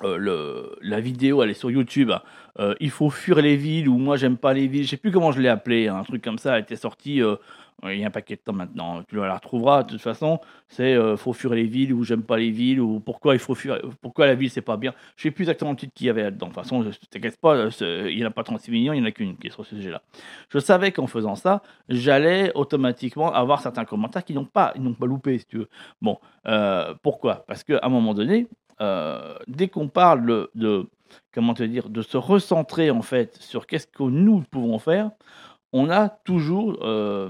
euh, 0.03 0.17
le, 0.17 0.77
la 0.81 0.99
vidéo, 0.99 1.41
elle 1.41 1.49
est 1.49 1.55
sur 1.55 1.71
YouTube. 1.71 2.11
Euh, 2.59 2.75
il 2.79 2.91
faut 2.91 3.09
fuir 3.09 3.41
les 3.41 3.55
villes 3.55 3.89
ou 3.89 3.97
moi 3.97 4.15
j'aime 4.17 4.37
pas 4.37 4.53
les 4.53 4.67
villes. 4.67 4.83
Je 4.83 4.91
sais 4.91 4.97
plus 4.97 5.11
comment 5.11 5.31
je 5.31 5.41
l'ai 5.41 5.49
appelé. 5.49 5.87
Un 5.87 6.03
truc 6.03 6.23
comme 6.23 6.37
ça 6.37 6.53
a 6.53 6.59
été 6.59 6.75
sorti 6.75 7.21
il 7.83 7.99
y 7.99 8.03
a 8.03 8.07
un 8.07 8.11
paquet 8.11 8.35
de 8.35 8.41
temps 8.41 8.53
maintenant. 8.53 9.03
Tu 9.03 9.15
la 9.15 9.35
retrouveras 9.35 9.83
de 9.83 9.89
toute 9.91 10.01
façon. 10.01 10.39
C'est 10.67 10.95
euh, 10.95 11.15
faut 11.15 11.33
fuir 11.33 11.53
les 11.53 11.65
villes 11.65 11.93
ou 11.93 12.03
j'aime 12.03 12.23
pas 12.23 12.37
les 12.37 12.49
villes 12.49 12.81
ou 12.81 12.99
pourquoi 12.99 13.35
il 13.35 13.39
faut 13.39 13.53
fuir, 13.53 13.79
pourquoi 14.01 14.25
la 14.25 14.35
ville 14.35 14.49
c'est 14.49 14.61
pas 14.61 14.77
bien. 14.77 14.93
Je 15.15 15.23
sais 15.23 15.31
plus 15.31 15.43
exactement 15.43 15.71
le 15.71 15.77
titre 15.77 15.93
qu'il 15.93 16.07
y 16.07 16.09
avait 16.09 16.23
là-dedans. 16.23 16.47
De 16.47 16.53
toute 16.53 16.63
façon, 16.63 16.83
t'inquiète 17.11 17.39
pas, 17.39 17.55
euh, 17.55 18.09
il 18.09 18.17
n'y 18.17 18.25
en 18.25 18.29
a 18.29 18.31
pas 18.31 18.43
36 18.43 18.71
millions, 18.71 18.93
il 18.93 19.01
n'y 19.01 19.05
en 19.05 19.09
a 19.09 19.11
qu'une 19.11 19.37
qui 19.37 19.47
est 19.47 19.51
sur 19.51 19.65
ce 19.65 19.75
sujet-là. 19.75 20.01
Je 20.49 20.59
savais 20.59 20.91
qu'en 20.91 21.07
faisant 21.07 21.35
ça, 21.35 21.61
j'allais 21.87 22.51
automatiquement 22.55 23.31
avoir 23.31 23.61
certains 23.61 23.85
commentaires 23.85 24.25
qui 24.25 24.33
n'ont 24.33 24.45
pas, 24.45 24.73
pas 24.99 25.05
loupé, 25.05 25.37
si 25.37 25.45
tu 25.45 25.57
veux. 25.59 25.69
Bon, 26.01 26.17
euh, 26.47 26.95
pourquoi? 27.03 27.45
Parce 27.47 27.63
qu'à 27.63 27.79
un 27.83 27.89
moment 27.89 28.13
donné, 28.15 28.47
dès 29.47 29.67
qu'on 29.67 29.87
parle 29.87 30.25
de, 30.25 30.51
de, 30.55 30.87
comment 31.33 31.53
te 31.53 31.63
dire, 31.63 31.89
de 31.89 32.01
se 32.01 32.17
recentrer 32.17 32.91
en 32.91 33.01
fait 33.01 33.37
sur 33.41 33.67
qu'est-ce 33.67 33.87
que 33.87 34.03
nous 34.03 34.41
pouvons 34.49 34.79
faire 34.79 35.11
on 35.73 35.89
a 35.89 36.09
toujours, 36.09 36.79
euh, 36.81 37.29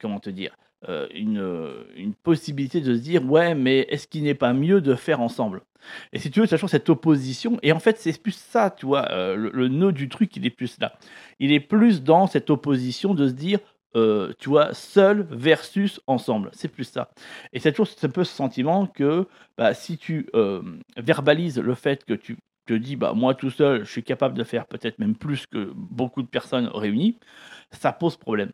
comment 0.00 0.20
te 0.20 0.30
dire, 0.30 0.56
euh, 0.88 1.06
une, 1.14 2.14
possibilité 2.22 2.80
de 2.80 2.94
se 2.94 3.00
dire 3.00 3.24
ouais 3.24 3.54
mais 3.54 3.86
est-ce 3.88 4.08
qu'il 4.08 4.24
n'est 4.24 4.34
pas 4.34 4.52
mieux 4.52 4.80
de 4.80 4.94
faire 4.94 5.20
ensemble? 5.20 5.62
Et 6.12 6.18
si 6.18 6.30
tu 6.30 6.40
veux 6.40 6.46
sachant 6.46 6.68
cette 6.68 6.88
opposition 6.88 7.58
et 7.62 7.72
en 7.72 7.78
fait 7.78 7.98
c'est 7.98 8.20
plus 8.20 8.34
ça 8.34 8.70
tu 8.70 8.86
vois 8.86 9.10
euh, 9.10 9.36
le, 9.36 9.68
nœud 9.68 9.92
du 9.92 10.08
truc 10.08 10.36
il 10.36 10.44
est 10.44 10.50
plus 10.50 10.78
là. 10.80 10.92
Il 11.38 11.52
est 11.52 11.60
plus 11.60 12.02
dans 12.02 12.26
cette 12.26 12.50
opposition 12.50 13.14
de 13.14 13.28
se 13.28 13.32
dire 13.32 13.58
tu 14.38 14.48
vois 14.48 14.72
seul 14.72 15.26
versus 15.30 16.00
ensemble. 16.06 16.48
C'est 16.54 16.68
plus 16.68 16.84
ça. 16.84 17.10
Et 17.52 17.60
c'est 17.60 17.72
toujours 17.72 17.94
un 18.02 18.08
peu 18.08 18.24
ce 18.24 18.34
sentiment 18.34 18.86
que 18.86 19.28
bah, 19.58 19.74
si 19.74 19.98
tu 19.98 20.30
verbalises 20.96 21.58
le 21.58 21.74
fait 21.74 22.04
que 22.04 22.14
tu 22.14 22.38
te 22.66 22.74
dis 22.74 22.96
bah 22.96 23.12
moi 23.14 23.34
tout 23.34 23.50
seul 23.50 23.84
je 23.84 23.90
suis 23.90 24.02
capable 24.02 24.36
de 24.36 24.44
faire 24.44 24.66
peut-être 24.66 24.98
même 24.98 25.16
plus 25.16 25.46
que 25.46 25.72
beaucoup 25.74 26.22
de 26.22 26.28
personnes 26.28 26.66
réunies 26.66 27.18
ça 27.72 27.92
pose 27.92 28.16
problème. 28.16 28.52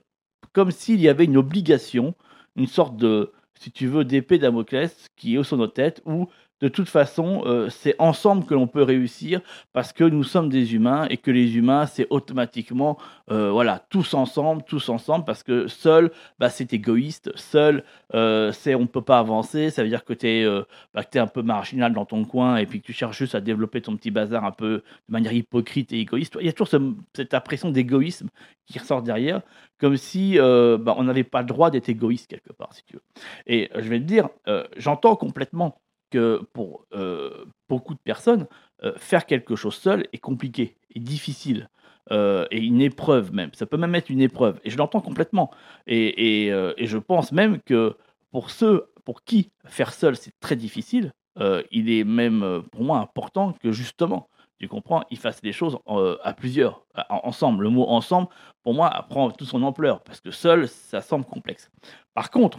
Comme 0.52 0.70
s'il 0.70 1.00
y 1.00 1.08
avait 1.08 1.24
une 1.24 1.36
obligation, 1.36 2.14
une 2.56 2.66
sorte 2.66 2.96
de, 2.96 3.32
si 3.58 3.70
tu 3.72 3.86
veux, 3.86 4.04
d'épée 4.04 4.38
Damoclès 4.38 5.06
qui 5.16 5.34
est 5.34 5.38
au-dessus 5.38 5.54
de 5.54 5.60
nos 5.60 5.66
têtes, 5.66 6.02
où 6.06 6.28
de 6.60 6.68
toute 6.68 6.88
façon, 6.88 7.42
euh, 7.46 7.68
c'est 7.68 7.94
ensemble 7.98 8.44
que 8.44 8.54
l'on 8.54 8.66
peut 8.66 8.82
réussir 8.82 9.40
parce 9.72 9.92
que 9.92 10.02
nous 10.02 10.24
sommes 10.24 10.48
des 10.48 10.74
humains 10.74 11.06
et 11.08 11.16
que 11.16 11.30
les 11.30 11.56
humains, 11.56 11.86
c'est 11.86 12.06
automatiquement, 12.10 12.98
euh, 13.30 13.50
voilà, 13.50 13.84
tous 13.90 14.14
ensemble, 14.14 14.62
tous 14.64 14.88
ensemble, 14.88 15.24
parce 15.24 15.42
que 15.44 15.68
seul, 15.68 16.10
bah, 16.38 16.50
c'est 16.50 16.72
égoïste, 16.72 17.30
seul, 17.36 17.84
euh, 18.14 18.50
c'est 18.52 18.74
on 18.74 18.80
ne 18.80 18.86
peut 18.86 19.02
pas 19.02 19.20
avancer, 19.20 19.70
ça 19.70 19.82
veut 19.82 19.88
dire 19.88 20.04
que 20.04 20.12
tu 20.12 20.26
es, 20.26 20.46
bah, 20.94 21.02
un 21.14 21.26
peu 21.26 21.42
marginal 21.42 21.92
dans 21.92 22.04
ton 22.04 22.24
coin 22.24 22.56
et 22.56 22.66
puis 22.66 22.80
que 22.80 22.86
tu 22.86 22.92
cherches 22.92 23.18
juste 23.18 23.34
à 23.34 23.40
développer 23.40 23.80
ton 23.80 23.96
petit 23.96 24.10
bazar 24.10 24.44
un 24.44 24.52
peu 24.52 24.82
de 25.08 25.12
manière 25.12 25.32
hypocrite 25.32 25.92
et 25.92 26.00
égoïste. 26.00 26.36
Il 26.40 26.46
y 26.46 26.48
a 26.48 26.52
toujours 26.52 26.80
cette 27.14 27.34
impression 27.34 27.70
d'égoïsme 27.70 28.28
qui 28.66 28.78
ressort 28.78 29.02
derrière, 29.02 29.42
comme 29.78 29.96
si 29.96 30.38
bah, 30.38 30.94
on 30.96 31.04
n'avait 31.04 31.24
pas 31.24 31.42
le 31.42 31.46
droit 31.46 31.70
d'être 31.70 31.88
égoïste 31.88 32.28
quelque 32.28 32.52
part, 32.52 32.72
si 32.72 32.82
tu 32.84 32.94
veux. 32.94 33.02
Et 33.46 33.70
je 33.74 33.88
vais 33.88 34.00
te 34.00 34.04
dire, 34.04 34.28
j'entends 34.76 35.16
complètement 35.16 35.80
que 36.10 36.42
pour 36.52 36.86
euh, 36.92 37.44
beaucoup 37.68 37.94
de 37.94 38.00
personnes, 38.00 38.46
euh, 38.82 38.92
faire 38.96 39.26
quelque 39.26 39.56
chose 39.56 39.74
seul 39.74 40.06
est 40.12 40.18
compliqué, 40.18 40.76
est 40.94 41.00
difficile, 41.00 41.68
euh, 42.10 42.46
et 42.50 42.58
une 42.58 42.80
épreuve 42.80 43.32
même. 43.32 43.50
Ça 43.54 43.66
peut 43.66 43.76
même 43.76 43.94
être 43.94 44.10
une 44.10 44.20
épreuve, 44.20 44.60
et 44.64 44.70
je 44.70 44.78
l'entends 44.78 45.00
complètement. 45.00 45.50
Et, 45.86 46.46
et, 46.46 46.86
je 46.86 46.98
pense 46.98 47.32
même 47.32 47.60
que 47.62 47.96
pour 48.30 48.50
ceux 48.50 48.86
pour 49.04 49.24
qui 49.24 49.50
faire 49.64 49.92
seul 49.92 50.16
c'est 50.16 50.38
très 50.40 50.56
difficile, 50.56 51.12
il 51.70 51.90
est 51.90 52.04
même 52.04 52.62
pour 52.72 52.82
moi 52.82 52.98
important 52.98 53.54
que 53.62 53.70
justement, 53.70 54.28
tu 54.58 54.66
comprends, 54.66 55.04
ils 55.10 55.18
fassent 55.18 55.42
les 55.42 55.52
choses 55.52 55.78
à 55.86 56.32
plusieurs, 56.32 56.84
ensemble. 57.08 57.64
Le 57.64 57.70
mot 57.70 57.86
ensemble, 57.86 58.28
pour 58.64 58.74
moi, 58.74 59.06
prend 59.08 59.30
toute 59.30 59.46
son 59.46 59.62
ampleur, 59.62 60.02
parce 60.02 60.20
que 60.20 60.30
seul, 60.30 60.68
ça 60.68 61.00
semble 61.00 61.24
complexe. 61.24 61.70
Par 62.12 62.30
contre, 62.30 62.58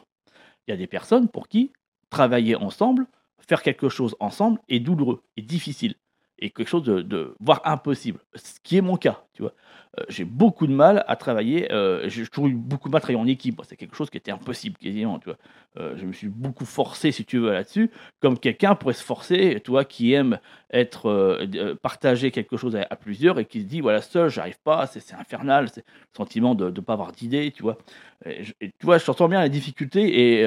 il 0.66 0.72
y 0.72 0.74
a 0.74 0.78
des 0.78 0.88
personnes 0.88 1.28
pour 1.28 1.48
qui 1.48 1.74
travailler 2.10 2.56
ensemble, 2.56 3.08
faire 3.48 3.64
quelque 3.64 3.90
chose 3.90 4.16
ensemble 4.20 4.60
est 4.70 4.80
douloureux, 4.80 5.24
est 5.38 5.42
difficile, 5.42 5.96
et 6.42 6.50
quelque 6.50 6.68
chose 6.68 6.84
de, 6.84 7.36
voire 7.40 7.62
impossible. 7.66 8.20
Ce 8.34 8.60
qui 8.64 8.78
est 8.78 8.82
mon 8.82 8.98
cas, 8.98 9.24
tu 9.34 9.42
vois. 9.42 9.54
Euh, 10.00 10.04
j'ai 10.08 10.24
beaucoup 10.24 10.68
de 10.68 10.74
mal 10.74 11.04
à 11.08 11.16
travailler. 11.16 11.72
Euh, 11.72 12.08
j'ai 12.08 12.26
toujours 12.28 12.48
eu 12.48 12.54
beaucoup 12.54 12.90
de 12.90 12.94
mal 12.94 13.00
à 13.00 13.02
travailler 13.02 13.22
en 13.22 13.28
équipe. 13.28 13.62
C'est 13.68 13.76
quelque 13.76 13.96
chose 13.96 14.10
qui 14.10 14.18
était 14.18 14.32
impossible 14.32 14.78
quasiment, 14.78 15.20
tu 15.20 15.26
vois. 15.26 15.38
Euh, 15.78 15.98
je 15.98 16.06
me 16.06 16.14
suis 16.14 16.28
beaucoup 16.28 16.66
forcé, 16.66 17.12
si 17.12 17.26
tu 17.26 17.40
veux, 17.40 17.52
là-dessus, 17.52 17.92
comme 18.20 18.38
quelqu'un 18.40 18.76
pourrait 18.76 18.94
se 18.94 19.04
forcer, 19.04 19.60
toi, 19.64 19.84
qui 19.84 20.14
aime 20.14 20.40
être 20.72 21.40
partager 21.82 22.32
quelque 22.32 22.58
chose 22.58 22.76
à, 22.76 22.96
plusieurs 22.96 23.40
et 23.40 23.46
qui 23.46 23.62
se 23.62 23.66
dit 23.66 23.82
voilà 23.82 24.02
seul, 24.02 24.30
j'arrive 24.30 24.60
pas, 24.64 24.88
c'est 24.88 25.14
infernal, 25.14 25.70
c'est 25.70 25.86
le 25.86 26.18
sentiment 26.18 26.56
de 26.56 26.70
ne 26.70 26.82
pas 26.82 26.94
avoir 26.94 27.12
d'idée, 27.12 27.52
tu 27.52 27.64
vois. 27.64 27.78
Et, 28.26 28.44
tu 28.62 28.86
vois, 28.86 28.98
je 28.98 29.06
sens 29.06 29.18
bien 29.30 29.40
la 29.40 29.50
difficulté 29.50 30.40
et 30.40 30.46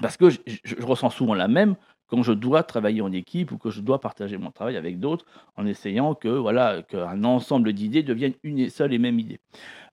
parce 0.00 0.16
que 0.16 0.30
je, 0.30 0.82
ressens 0.82 1.10
souvent 1.10 1.34
la 1.34 1.48
même 1.48 1.76
quand 2.06 2.22
je 2.22 2.32
dois 2.32 2.62
travailler 2.62 3.00
en 3.00 3.12
équipe 3.12 3.52
ou 3.52 3.58
que 3.58 3.70
je 3.70 3.80
dois 3.80 4.00
partager 4.00 4.36
mon 4.36 4.50
travail 4.50 4.76
avec 4.76 5.00
d'autres 5.00 5.24
en 5.56 5.66
essayant 5.66 6.14
que 6.14 6.28
voilà 6.28 6.82
qu'un 6.82 7.24
ensemble 7.24 7.72
d'idées 7.72 8.02
devienne 8.02 8.34
une 8.42 8.68
seule 8.68 8.92
et 8.92 8.98
même 8.98 9.18
idée. 9.18 9.40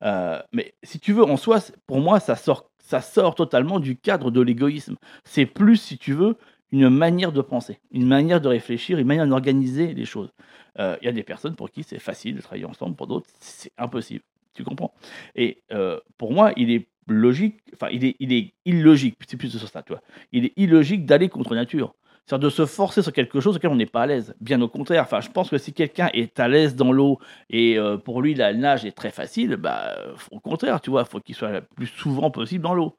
Euh, 0.04 0.42
mais 0.52 0.74
si 0.84 1.00
tu 1.00 1.14
veux, 1.14 1.24
en 1.24 1.38
soi, 1.38 1.60
pour 1.88 2.02
moi, 2.02 2.20
ça 2.20 2.36
sort, 2.36 2.70
ça 2.80 3.02
sort 3.02 3.36
totalement 3.36 3.80
du 3.80 3.96
cadre 3.96 4.32
de 4.32 4.42
l'égoïsme. 4.42 4.96
C'est 5.24 5.46
plus, 5.46 5.78
si 5.78 5.98
tu 5.98 6.14
veux, 6.14 6.36
une 6.72 6.90
manière 6.90 7.32
de 7.32 7.42
penser, 7.42 7.80
une 7.92 8.06
manière 8.06 8.42
de 8.42 8.48
réfléchir, 8.48 9.00
une 9.00 9.08
manière 9.08 9.28
d'organiser 9.28 9.94
les 9.94 10.06
choses. 10.06 10.32
Euh, 10.78 10.98
il 11.02 11.06
y 11.06 11.10
a 11.10 11.12
des 11.12 11.24
personnes 11.24 11.56
pour 11.56 11.72
qui 11.72 11.84
c'est 11.84 12.00
facile 12.00 12.36
de 12.36 12.42
travailler 12.42 12.66
ensemble, 12.66 12.96
pour 12.96 13.08
d'autres, 13.08 13.30
c'est 13.40 13.72
impossible. 13.78 14.24
Tu 14.54 14.64
comprends? 14.64 14.94
Et 15.36 15.64
euh, 15.72 16.00
pour 16.18 16.34
moi, 16.34 16.52
il 16.58 16.72
est 16.72 16.88
logique, 17.10 17.60
enfin, 17.74 17.88
il 17.92 18.06
est, 18.06 18.16
il 18.20 18.34
est 18.34 18.54
illogique, 18.66 19.18
c'est 19.28 19.38
plus 19.38 19.50
sur 19.50 19.68
ça, 19.68 19.84
tu 19.84 19.94
vois. 19.94 20.02
Il 20.32 20.46
est 20.46 20.54
illogique 20.58 21.06
d'aller 21.06 21.30
contre 21.30 21.56
nature. 21.56 21.96
C'est-à-dire 22.30 22.50
de 22.50 22.54
se 22.54 22.66
forcer 22.68 23.02
sur 23.02 23.12
quelque 23.12 23.40
chose 23.40 23.56
auquel 23.56 23.72
on 23.72 23.76
n'est 23.76 23.88
pas 23.88 24.04
à 24.04 24.06
l'aise. 24.06 24.36
Bien 24.40 24.62
au 24.62 24.68
contraire. 24.68 25.02
Enfin, 25.02 25.20
je 25.20 25.32
pense 25.32 25.50
que 25.50 25.58
si 25.58 25.74
quelqu'un 25.74 26.10
est 26.14 26.40
à 26.40 26.48
l'aise 26.48 26.76
dans 26.76 26.92
l'eau 26.92 27.18
et 27.50 27.80
euh, 27.80 27.98
pour 27.98 28.22
lui 28.22 28.36
la 28.36 28.54
nage 28.54 28.86
est 28.86 28.92
très 28.92 29.10
facile, 29.10 29.56
bah, 29.56 29.96
au 30.30 30.40
contraire, 30.40 30.80
tu 30.80 30.92
vois, 30.92 31.06
faut 31.06 31.20
qu'il 31.20 31.34
soit 31.34 31.52
le 31.52 31.62
plus 31.62 31.88
souvent 31.88 32.30
possible 32.30 32.64
dans 32.64 32.76
l'eau. 32.76 32.96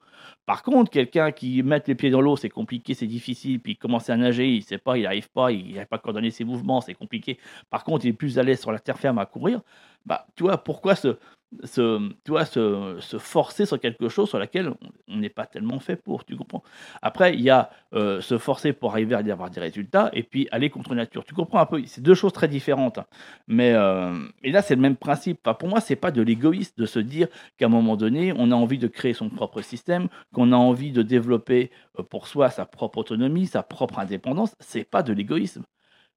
Par 0.47 0.65
contre, 0.65 0.91
quelqu'un 0.91 1.31
qui 1.31 1.63
met 1.63 1.81
les 1.87 1.95
pieds 1.95 2.11
dans 2.11 2.21
l'eau, 2.21 2.35
c'est 2.37 2.49
compliqué, 2.49 2.95
c'est 2.95 3.07
difficile, 3.07 3.61
puis 3.61 3.73
il 3.73 3.77
commence 3.77 4.11
à 4.11 4.17
nager, 4.17 4.49
il 4.49 4.65
sait 4.65 4.79
pas, 4.79 4.99
il 4.99 5.05
n'arrive 5.05 5.31
pas, 5.31 5.53
il 5.53 5.75
n'arrive 5.75 5.87
pas 5.87 5.97
à 5.97 6.01
coordonner 6.01 6.33
ses 6.33 6.43
mouvements, 6.43 6.81
c'est 6.81 6.95
compliqué. 6.95 7.39
Par 7.71 7.85
contre, 7.85 8.05
il 8.07 8.09
est 8.09 8.15
plus 8.15 8.37
à 8.37 8.43
l'aise 8.43 8.61
sur 8.61 8.73
la 8.73 8.81
terre 8.81 8.99
ferme 8.99 9.19
à 9.19 9.27
courir. 9.27 9.61
Bah, 10.07 10.27
tu 10.35 10.43
vois, 10.43 10.59
pourquoi 10.59 10.97
ce, 10.97 11.19
se, 11.65 12.09
tu 12.25 12.31
vois, 12.31 12.45
se, 12.45 12.99
forcer 13.19 13.67
sur 13.67 13.79
quelque 13.81 14.09
chose 14.09 14.29
sur 14.29 14.39
laquelle 14.39 14.73
on 15.09 15.17
n'est 15.17 15.29
pas 15.29 15.47
tellement 15.47 15.81
fait 15.81 15.97
pour, 15.97 16.25
tu 16.25 16.37
comprends? 16.37 16.63
Après, 17.03 17.35
il 17.35 17.41
y 17.41 17.51
a 17.51 17.71
euh, 17.95 18.21
se 18.21 18.39
forcer 18.39 18.73
pour 18.73 18.93
arriver 18.93 19.15
à 19.15 19.19
avoir 19.19 19.51
des 19.51 19.61
résultats 19.61 20.11
et 20.13 20.23
puis 20.23 20.49
aller 20.53 20.71
contre 20.71 20.95
nature. 20.95 21.25
Tu 21.25 21.35
comprends 21.35 21.59
un 21.61 21.67
peu? 21.67 21.83
C'est 21.87 22.03
deux 22.03 22.15
choses 22.15 22.33
très 22.33 22.49
différentes. 22.49 22.99
Hein. 22.99 23.07
Mais 23.49 23.73
euh, 23.73 24.17
là, 24.45 24.63
c'est 24.63 24.77
le 24.77 24.81
même 24.81 24.97
principe. 24.97 25.41
Enfin, 25.45 25.55
pour 25.55 25.69
moi, 25.69 25.81
c'est 25.81 25.97
pas 25.97 26.11
de 26.11 26.23
l'égoïsme 26.23 26.75
de 26.77 26.87
se 26.87 26.99
dire 26.99 27.29
qu'à 27.59 27.67
un 27.67 27.69
moment 27.69 27.97
donné, 27.97 28.33
on 28.37 28.51
a 28.51 28.55
envie 28.55 28.79
de 28.79 28.89
créer 28.89 29.15
son 29.15 29.29
propre 29.29 29.61
système, 29.63 30.09
qu'on 30.33 30.53
a 30.53 30.57
envie 30.57 30.93
de 30.93 31.03
développer 31.03 31.71
euh, 31.99 32.03
pour 32.03 32.27
soi 32.27 32.51
sa 32.51 32.65
propre 32.67 32.99
autonomie, 32.99 33.47
sa 33.47 33.63
propre 33.63 33.99
indépendance. 33.99 34.55
C'est 34.61 34.85
pas 34.85 35.03
de 35.03 35.13
l'égoïsme. 35.13 35.65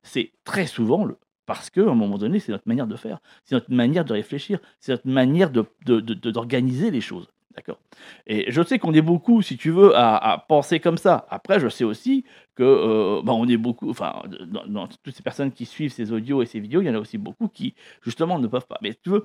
C'est 0.04 0.34
très 0.44 0.68
souvent 0.68 1.06
le, 1.06 1.18
parce 1.46 1.70
qu'à 1.70 1.82
un 1.82 1.96
moment 1.96 2.18
donné, 2.18 2.40
c'est 2.40 2.52
notre 2.52 2.68
manière 2.68 2.88
de 2.88 2.96
faire, 2.96 3.20
c'est 3.44 3.56
notre 3.56 3.72
manière 3.72 4.06
de 4.06 4.14
réfléchir, 4.14 4.60
c'est 4.80 4.94
notre 4.94 5.08
manière 5.08 5.50
d'organiser 5.50 6.86
de, 6.86 6.90
de, 6.90 6.96
les 6.96 7.02
choses. 7.02 7.28
D'accord? 7.56 7.80
Et 8.26 8.52
je 8.52 8.64
sais 8.64 8.80
qu'on 8.80 8.94
est 8.94 9.02
beaucoup, 9.02 9.42
si 9.44 9.58
tu 9.58 9.70
veux, 9.70 9.96
à, 9.96 10.18
à, 10.18 10.38
penser 10.40 10.80
comme 10.80 10.98
ça. 10.98 11.28
Après, 11.30 11.60
je 11.60 11.70
sais 11.70 11.84
aussi 11.84 12.26
que 12.56 13.22
bah, 13.24 13.34
on 13.34 13.48
est 13.48 13.58
beaucoup, 13.58 13.90
enfin, 13.90 14.22
dans, 14.68 14.88
toutes 14.88 15.16
ces 15.16 15.24
personnes 15.24 15.52
qui 15.52 15.66
suivent 15.66 15.92
ces 15.92 16.12
audios 16.12 16.42
et 16.42 16.46
ces 16.46 16.60
vidéos, 16.60 16.82
il 16.82 16.88
y 16.88 16.90
en 16.90 16.96
a 16.96 17.00
aussi 17.00 17.18
beaucoup 17.18 17.48
qui, 17.48 17.74
justement, 18.02 18.40
ne 18.40 18.48
peuvent 18.48 18.68
pas. 18.68 18.78
Mais 18.82 18.92
si 18.92 19.00
tu 19.02 19.10
veux, 19.10 19.24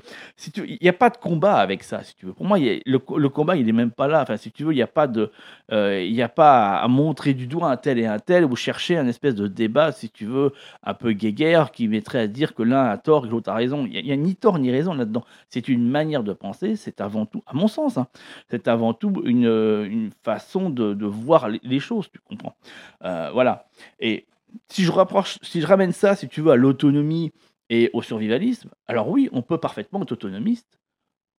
il 0.67 0.79
n'y 0.81 0.89
a 0.89 0.93
pas 0.93 1.11
de 1.11 1.17
combat 1.17 1.57
avec 1.57 1.83
ça, 1.83 2.03
si 2.03 2.15
tu 2.17 2.27
veux. 2.27 2.33
Pour 2.33 2.47
moi, 2.47 2.59
le, 2.59 3.29
combat, 3.29 3.57
il 3.57 3.67
n'est 3.67 3.73
même 3.73 3.91
pas 3.91 4.09
là. 4.09 4.23
Enfin, 4.23 4.37
si 4.37 4.51
tu 4.51 4.65
veux, 4.65 4.73
il 4.73 4.77
n'y 4.77 4.83
a 4.83 4.87
pas 4.87 5.07
de, 5.07 5.31
euh, 5.73 6.03
il 6.03 6.13
n'y 6.13 6.23
a 6.23 6.29
pas 6.29 6.79
à, 6.79 6.89
montrer 6.89 7.35
du 7.35 7.47
doigt 7.47 7.71
un 7.71 7.77
tel 7.77 7.99
et 7.99 8.07
un 8.07 8.19
tel 8.19 8.45
ou 8.45 8.57
chercher 8.57 8.97
un 8.97 9.07
espèce 9.07 9.35
de 9.35 9.47
débat, 9.47 9.93
si 9.93 10.11
tu 10.11 10.25
veux, 10.25 10.53
un 10.83 10.95
peu 10.95 11.13
guéguerre 11.13 11.71
qui 11.71 11.89
mettrait 11.89 12.21
à 12.21 12.27
dire 12.27 12.55
que 12.55 12.63
l'un 12.63 12.85
a 12.85 12.97
tort 12.97 13.27
et 13.27 13.29
l'autre 13.29 13.51
a 13.51 13.55
raison. 13.55 13.87
Il 13.91 14.05
n'y 14.05 14.13
a, 14.13 14.17
ni 14.17 14.37
tort 14.37 14.59
ni 14.59 14.71
raison 14.71 14.95
là-dedans. 14.95 15.25
C'est 15.51 15.69
une 15.69 15.89
manière 15.89 16.23
de 16.23 16.33
penser. 16.33 16.77
C'est 16.77 17.01
avant 17.01 17.27
tout, 17.27 17.43
à 17.47 17.55
mon 17.55 17.69
sens, 17.69 17.99
hein, 17.99 18.07
c'est 18.51 18.69
avant 18.69 18.95
tout 18.95 19.23
une, 19.25 19.45
une 19.45 20.11
façon 20.23 20.71
de, 20.71 20.95
de 20.95 21.07
voir 21.07 21.49
les, 21.49 21.79
choses. 21.79 22.11
Tu 22.13 22.19
comprends 22.19 22.57
euh, 23.05 23.18
Voilà. 23.33 23.69
Et 24.01 24.27
si 24.69 24.85
je, 24.85 24.93
rapproche, 24.93 25.39
si 25.43 25.61
je 25.61 25.67
ramène 25.67 25.93
ça, 25.93 26.17
si 26.17 26.29
tu 26.29 26.41
veux, 26.41 26.53
à 26.53 26.57
l'autonomie 26.57 27.33
et 27.71 27.91
au 27.93 28.03
survivalisme, 28.03 28.71
alors 28.87 29.09
oui, 29.09 29.29
on 29.33 29.43
peut 29.43 29.59
parfaitement 29.59 30.03
être 30.03 30.13
autonomiste 30.13 30.79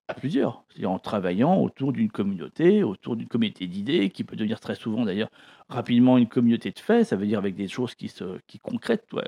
à 0.09 0.15
plusieurs, 0.15 0.63
c'est-à-dire 0.69 0.89
en 0.89 0.97
travaillant 0.97 1.61
autour 1.61 1.93
d'une 1.93 2.09
communauté, 2.09 2.81
autour 2.81 3.15
d'une 3.15 3.27
communauté 3.27 3.67
d'idées, 3.67 4.09
qui 4.09 4.23
peut 4.23 4.35
devenir 4.35 4.59
très 4.59 4.73
souvent 4.73 5.05
d'ailleurs 5.05 5.29
rapidement 5.69 6.17
une 6.17 6.27
communauté 6.27 6.71
de 6.71 6.79
faits, 6.79 7.05
ça 7.05 7.15
veut 7.15 7.27
dire 7.27 7.37
avec 7.37 7.53
des 7.55 7.67
choses 7.67 7.93
qui 7.93 8.09
se 8.09 8.39
qui 8.47 8.59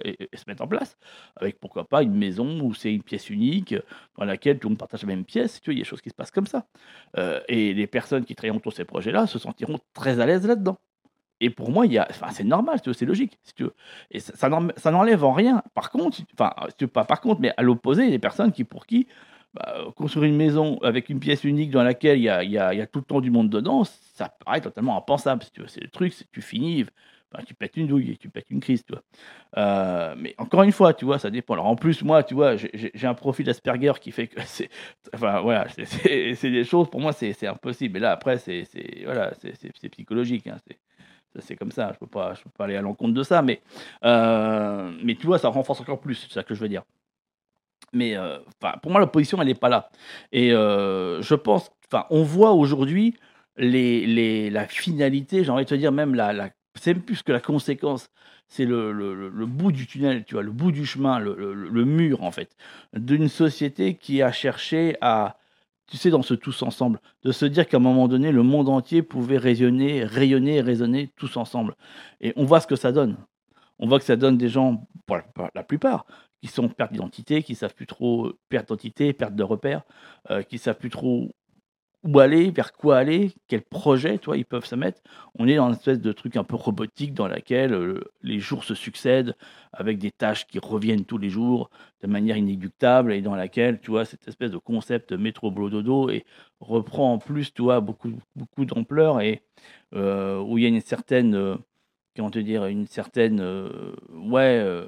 et, 0.04 0.30
se 0.34 0.44
mettent 0.48 0.62
en 0.62 0.68
place, 0.68 0.98
avec 1.36 1.60
pourquoi 1.60 1.88
pas 1.88 2.02
une 2.02 2.16
maison 2.16 2.62
où 2.62 2.74
c'est 2.74 2.92
une 2.92 3.04
pièce 3.04 3.30
unique, 3.30 3.76
dans 4.18 4.26
laquelle 4.26 4.58
tout 4.58 4.70
le 4.70 4.72
monde 4.72 4.80
partage 4.80 5.04
la 5.04 5.08
même 5.08 5.24
pièce, 5.24 5.62
tu 5.62 5.72
il 5.72 5.78
y 5.78 5.82
a 5.82 5.84
des 5.84 5.90
choses 5.90 6.02
qui 6.02 6.10
se 6.10 6.16
passent 6.16 6.32
comme 6.32 6.48
ça. 6.48 6.66
Euh, 7.16 7.42
et 7.48 7.76
les 7.76 7.86
personnes 7.86 8.26
qui 8.26 8.34
travaillent 8.34 8.58
autour 8.58 8.72
de 8.72 8.78
ces 8.78 8.86
projets-là 8.86 9.28
se 9.28 9.38
sentiront 9.38 9.78
très 9.94 10.20
à 10.20 10.26
l'aise 10.26 10.48
là-dedans. 10.48 10.80
Et 11.42 11.50
pour 11.50 11.72
moi, 11.72 11.86
c'est 12.30 12.44
normal, 12.44 12.80
c'est 12.84 13.06
logique, 13.06 13.38
si 13.42 13.56
tu. 13.56 13.66
Et 14.12 14.20
ça, 14.20 14.48
n'enlève 14.92 15.24
en 15.24 15.34
rien. 15.34 15.64
Par 15.74 15.90
contre, 15.90 16.22
enfin, 16.34 16.54
pas 16.94 17.04
par 17.04 17.20
contre, 17.20 17.42
mais 17.42 17.52
à 17.58 17.64
l'opposé, 17.64 18.04
il 18.04 18.06
y 18.06 18.10
a 18.10 18.12
des 18.12 18.20
personnes 18.20 18.52
qui, 18.52 18.64
pour 18.64 18.86
qui, 18.86 19.08
bah, 19.56 19.80
construire 19.96 20.26
une 20.26 20.38
maison 20.38 20.78
avec 20.84 21.10
une 21.10 21.20
pièce 21.20 21.44
unique 21.44 21.72
dans 21.72 21.84
laquelle 21.84 22.20
il 22.20 22.24
y 22.24 22.30
a, 22.30 22.86
tout 22.86 23.00
le 23.00 23.06
temps 23.06 23.22
du 23.22 23.32
monde 23.32 23.50
dedans, 23.50 23.84
ça 23.84 24.30
paraît 24.46 24.62
totalement 24.62 24.96
impensable. 24.96 25.44
C'est 25.68 25.82
le 25.82 25.90
truc, 25.90 26.14
tu 26.32 26.42
finis, 26.44 26.86
tu 27.46 27.56
pètes 27.56 27.76
une 27.76 27.88
douille, 27.88 28.18
tu 28.18 28.30
pètes 28.30 28.50
une 28.52 28.60
crise, 28.60 28.86
tu. 28.86 28.94
Euh, 29.58 30.14
mais 30.18 30.36
encore 30.38 30.62
une 30.62 30.72
fois, 30.72 30.94
tu 30.94 31.06
vois, 31.06 31.18
ça 31.18 31.32
dépend. 31.32 31.58
En 31.58 31.76
plus, 31.76 32.04
moi, 32.04 32.24
tu 32.24 32.36
vois, 32.36 32.56
j'ai 32.56 33.08
un 33.08 33.14
profil 33.16 33.46
d'Asperger 33.48 33.94
qui 34.00 34.12
fait 34.12 34.28
que 34.28 34.40
c'est, 34.46 34.70
enfin 35.14 35.42
voilà, 35.42 35.68
c'est 35.70 36.52
des 36.52 36.64
choses 36.66 36.90
pour 36.90 37.02
moi, 37.02 37.14
c'est 37.14 37.48
impossible. 37.48 37.98
Et 37.98 38.02
là, 38.02 38.12
après, 38.12 38.38
c'est 38.38 38.68
voilà, 39.06 39.32
psychologique. 39.92 40.48
Hein, 40.48 40.58
c'est 41.40 41.56
comme 41.56 41.72
ça, 41.72 41.92
je 41.94 42.00
peux 42.00 42.08
peux 42.08 42.50
pas 42.58 42.64
aller 42.66 42.76
à 42.76 42.82
l'encontre 42.82 43.14
de 43.14 43.24
ça, 43.24 43.42
mais, 43.42 43.62
euh, 44.04 44.92
mais 45.04 45.16
tu 45.16 45.28
vois, 45.28 45.40
ça 45.40 45.50
renforce 45.50 45.82
encore 45.82 46.00
plus, 46.00 46.16
c'est 46.16 46.32
ça 46.32 46.44
que 46.44 46.54
je 46.54 46.60
veux 46.60 46.70
dire. 46.70 46.84
Mais 47.94 48.16
euh, 48.16 48.40
pour 48.82 48.92
moi, 48.92 49.00
l'opposition, 49.00 49.40
elle 49.42 49.48
n'est 49.48 49.56
pas 49.56 49.70
là. 49.70 49.90
Et 50.32 50.54
euh, 50.54 51.22
je 51.22 51.36
pense, 51.36 51.72
on 52.10 52.24
voit 52.24 52.52
aujourd'hui 52.52 53.16
la 53.58 54.68
finalité, 54.68 55.44
j'ai 55.44 55.52
envie 55.52 55.66
de 55.66 55.70
te 55.70 55.76
dire 55.76 55.92
même 55.92 56.16
la, 56.16 56.32
la 56.34 56.50
c'est 56.80 56.96
plus 56.96 57.22
que 57.22 57.34
la 57.34 57.42
conséquence, 57.42 58.10
c'est 58.48 58.64
le, 58.66 58.94
le, 58.94 59.46
bout 59.46 59.74
du 59.74 59.88
tunnel, 59.88 60.24
tu 60.24 60.36
vois, 60.36 60.44
le 60.44 60.52
bout 60.52 60.72
du 60.72 60.86
chemin, 60.86 61.20
le 61.20 61.86
mur 61.86 62.24
en 62.24 62.32
fait, 62.32 62.56
d'une 62.94 63.28
société 63.28 63.96
qui 63.96 64.22
a 64.22 64.32
cherché 64.32 64.96
à 65.02 65.36
tu 65.92 65.98
sais, 65.98 66.10
dans 66.10 66.22
ce 66.22 66.34
tous 66.34 66.64
ensemble, 66.64 67.02
de 67.24 67.34
se 67.34 67.46
dire 67.46 67.68
qu'à 67.68 67.76
un 67.76 67.82
moment 67.82 68.08
donné, 68.08 68.32
le 68.32 68.44
monde 68.44 68.70
entier 68.70 69.02
pouvait 69.02 69.38
rayonner, 69.38 70.06
rayonner 70.06 70.62
résonner 70.62 71.12
tous 71.18 71.36
ensemble. 71.36 71.76
Et 72.22 72.32
on 72.38 72.46
voit 72.46 72.62
ce 72.62 72.68
que 72.68 72.78
ça 72.78 72.94
donne. 72.94 73.18
On 73.78 73.88
voit 73.88 74.00
que 74.00 74.06
ça 74.06 74.16
donne 74.16 74.38
des 74.38 74.48
gens, 74.48 74.88
pour 75.06 75.18
la 75.54 75.64
plupart, 75.64 76.06
qui 76.42 76.48
sont 76.48 76.70
perte 76.70 76.94
d'identité, 76.94 77.44
qui 77.44 77.56
savent 77.56 77.76
plus 77.76 77.88
trop 77.88 78.32
perte 78.48 78.68
d'identité, 78.68 79.12
perte 79.12 79.36
de 79.36 79.44
repères, 79.44 79.82
euh, 80.30 80.44
qui 80.44 80.60
savent 80.60 80.78
plus 80.78 80.90
trop 80.90 81.30
où 82.04 82.20
aller, 82.20 82.50
vers 82.50 82.74
quoi 82.74 82.98
aller, 82.98 83.32
quel 83.48 83.62
projet, 83.62 84.18
toi, 84.18 84.36
ils 84.36 84.46
peuvent 84.46 84.66
se 84.66 84.76
mettre. 84.76 85.02
On 85.36 85.48
est 85.48 85.56
dans 85.56 85.68
une 85.68 85.76
espèce 85.76 86.00
de 86.00 86.12
truc 86.12 86.36
un 86.36 86.44
peu 86.44 86.56
robotique 86.56 87.14
dans 87.14 87.28
laquelle 87.28 87.74
euh, 87.74 88.02
les 88.24 88.40
jours 88.40 88.64
se 88.64 88.74
succèdent 88.74 89.36
avec 89.72 90.00
des 90.00 90.12
tâches 90.12 90.48
qui 90.48 90.58
reviennent 90.60 91.06
tous 91.06 91.20
les 91.20 91.30
jours 91.30 91.70
de 92.02 92.08
manière 92.08 92.38
inéluctable 92.38 93.14
et 93.14 93.22
dans 93.22 93.36
laquelle, 93.36 93.80
tu 93.80 93.92
vois, 93.92 94.06
cette 94.06 94.28
espèce 94.28 94.50
de 94.52 94.58
concept 94.58 95.14
métro 95.14 95.52
dodo 95.52 96.10
et 96.10 96.26
reprend 96.60 97.14
en 97.14 97.18
plus, 97.20 97.54
tu 97.54 97.62
vois, 97.62 97.82
beaucoup, 97.82 98.12
beaucoup 98.36 98.66
d'ampleur 98.66 99.22
et 99.22 99.44
euh, 99.94 100.40
où 100.42 100.58
il 100.58 100.64
y 100.64 100.66
a 100.66 100.70
une 100.70 100.82
certaine, 100.82 101.36
euh, 101.36 101.56
comment 102.16 102.32
te 102.32 102.40
dire, 102.40 102.66
une 102.66 102.88
certaine, 102.88 103.42
ouais, 104.10 104.86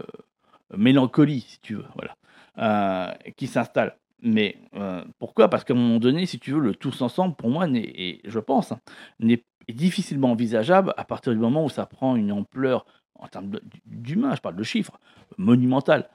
mélancolie, 0.75 1.41
si 1.41 1.59
tu 1.61 1.75
veux, 1.75 1.85
voilà, 1.95 3.17
qui 3.37 3.47
s'installe. 3.47 3.97
Mais 4.23 4.57
euh, 4.75 5.03
pourquoi? 5.19 5.49
Parce 5.49 5.63
qu'à 5.63 5.73
un 5.73 5.77
moment 5.77 5.99
donné, 5.99 6.25
si 6.25 6.39
tu 6.39 6.53
veux, 6.53 6.59
le 6.59 6.73
tous 6.73 7.01
ensemble, 7.01 7.35
pour 7.35 7.49
moi, 7.49 7.67
et 7.69 8.21
je 8.23 8.39
pense, 8.39 8.71
hein, 8.71 8.79
n'est 9.19 9.43
est 9.67 9.73
difficilement 9.73 10.31
envisageable 10.31 10.93
à 10.97 11.05
partir 11.05 11.33
du 11.33 11.39
moment 11.39 11.63
où 11.65 11.69
ça 11.69 11.85
prend 11.85 12.15
une 12.15 12.31
ampleur 12.31 12.85
en 13.15 13.27
termes 13.27 13.51
d'humain, 13.85 14.35
je 14.35 14.41
parle 14.41 14.55
de 14.55 14.63
chiffres, 14.63 14.99
monumental. 15.37 16.09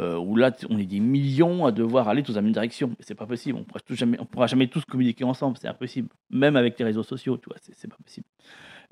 Euh, 0.00 0.16
où 0.16 0.36
là, 0.36 0.50
on 0.70 0.78
est 0.78 0.86
des 0.86 1.00
millions 1.00 1.66
à 1.66 1.72
devoir 1.72 2.08
aller 2.08 2.22
tous 2.22 2.32
dans 2.32 2.38
la 2.38 2.42
même 2.42 2.52
direction. 2.52 2.96
C'est 3.00 3.14
pas 3.14 3.26
possible. 3.26 3.58
On 3.58 3.60
ne 3.60 3.64
pourra, 3.66 3.80
jamais, 3.90 4.18
on 4.18 4.24
pourra 4.24 4.46
jamais 4.46 4.66
tous 4.66 4.86
communiquer 4.86 5.24
ensemble. 5.24 5.58
C'est 5.58 5.68
impossible. 5.68 6.08
Même 6.30 6.56
avec 6.56 6.78
les 6.78 6.86
réseaux 6.86 7.02
sociaux, 7.02 7.36
tu 7.36 7.50
vois, 7.50 7.58
c'est 7.60 7.88
pas 7.88 7.98
possible. 8.02 8.26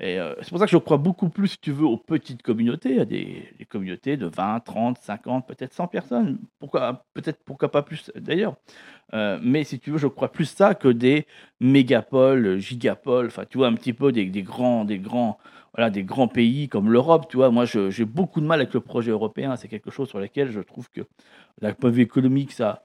Euh, 0.02 0.34
c'est 0.40 0.48
pour 0.50 0.58
ça 0.58 0.64
que 0.64 0.70
je 0.70 0.78
crois 0.78 0.96
beaucoup 0.96 1.28
plus, 1.28 1.48
si 1.48 1.58
tu 1.58 1.72
veux, 1.72 1.84
aux 1.84 1.96
petites 1.98 2.42
communautés, 2.42 3.00
à 3.00 3.04
des, 3.04 3.54
communautés 3.68 4.16
de 4.16 4.26
20, 4.26 4.60
30, 4.60 4.98
50, 4.98 5.46
peut-être 5.46 5.74
100 5.74 5.88
personnes. 5.88 6.38
Pourquoi, 6.58 7.04
peut-être, 7.12 7.40
pourquoi 7.44 7.70
pas 7.70 7.82
plus 7.82 8.10
d'ailleurs. 8.16 8.56
Euh, 9.12 9.38
mais 9.42 9.64
si 9.64 9.78
tu 9.78 9.90
veux, 9.90 9.98
je 9.98 10.06
crois 10.06 10.32
plus 10.32 10.46
ça 10.46 10.74
que 10.74 10.88
des 10.88 11.26
mégapoles, 11.60 12.58
gigapoles, 12.58 13.26
enfin, 13.26 13.44
tu 13.48 13.58
vois, 13.58 13.66
un 13.66 13.74
petit 13.74 13.92
peu 13.92 14.12
des, 14.12 14.24
des 14.26 14.42
grands, 14.42 14.84
des 14.84 14.98
grands, 14.98 15.38
voilà, 15.74 15.90
des 15.90 16.04
grands 16.04 16.28
pays 16.28 16.68
comme 16.68 16.90
l'Europe, 16.90 17.26
tu 17.28 17.36
vois. 17.36 17.50
Moi, 17.50 17.64
j'ai 17.66 18.04
beaucoup 18.04 18.40
de 18.40 18.46
mal 18.46 18.60
avec 18.60 18.72
le 18.72 18.80
projet 18.80 19.10
européen. 19.10 19.56
C'est 19.56 19.68
quelque 19.68 19.90
chose 19.90 20.08
sur 20.08 20.18
lequel 20.18 20.50
je 20.50 20.60
trouve 20.60 20.88
que, 20.90 21.02
d'un 21.60 21.74
point 21.74 21.90
de 21.90 21.96
vue 21.96 22.02
économique, 22.02 22.52
ça 22.52 22.84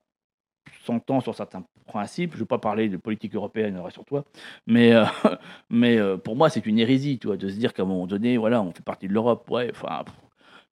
s'entend 0.85 1.21
sur 1.21 1.35
certains 1.35 1.63
principes. 1.87 2.31
Je 2.31 2.37
ne 2.37 2.41
vais 2.41 2.47
pas 2.47 2.57
parler 2.57 2.89
de 2.89 2.97
politique 2.97 3.35
européenne, 3.35 3.81
sur 3.89 4.05
toi, 4.05 4.25
mais, 4.67 4.93
euh, 4.93 5.05
mais 5.69 5.97
euh, 5.97 6.17
pour 6.17 6.35
moi, 6.35 6.49
c'est 6.49 6.65
une 6.65 6.79
hérésie, 6.79 7.19
tu 7.19 7.27
vois, 7.27 7.37
de 7.37 7.47
se 7.49 7.55
dire 7.55 7.73
qu'à 7.73 7.83
un 7.83 7.85
moment 7.85 8.07
donné, 8.07 8.37
voilà, 8.37 8.61
on 8.61 8.71
fait 8.71 8.83
partie 8.83 9.07
de 9.07 9.13
l'Europe. 9.13 9.49
Ouais, 9.49 9.71
enfin, 9.71 10.03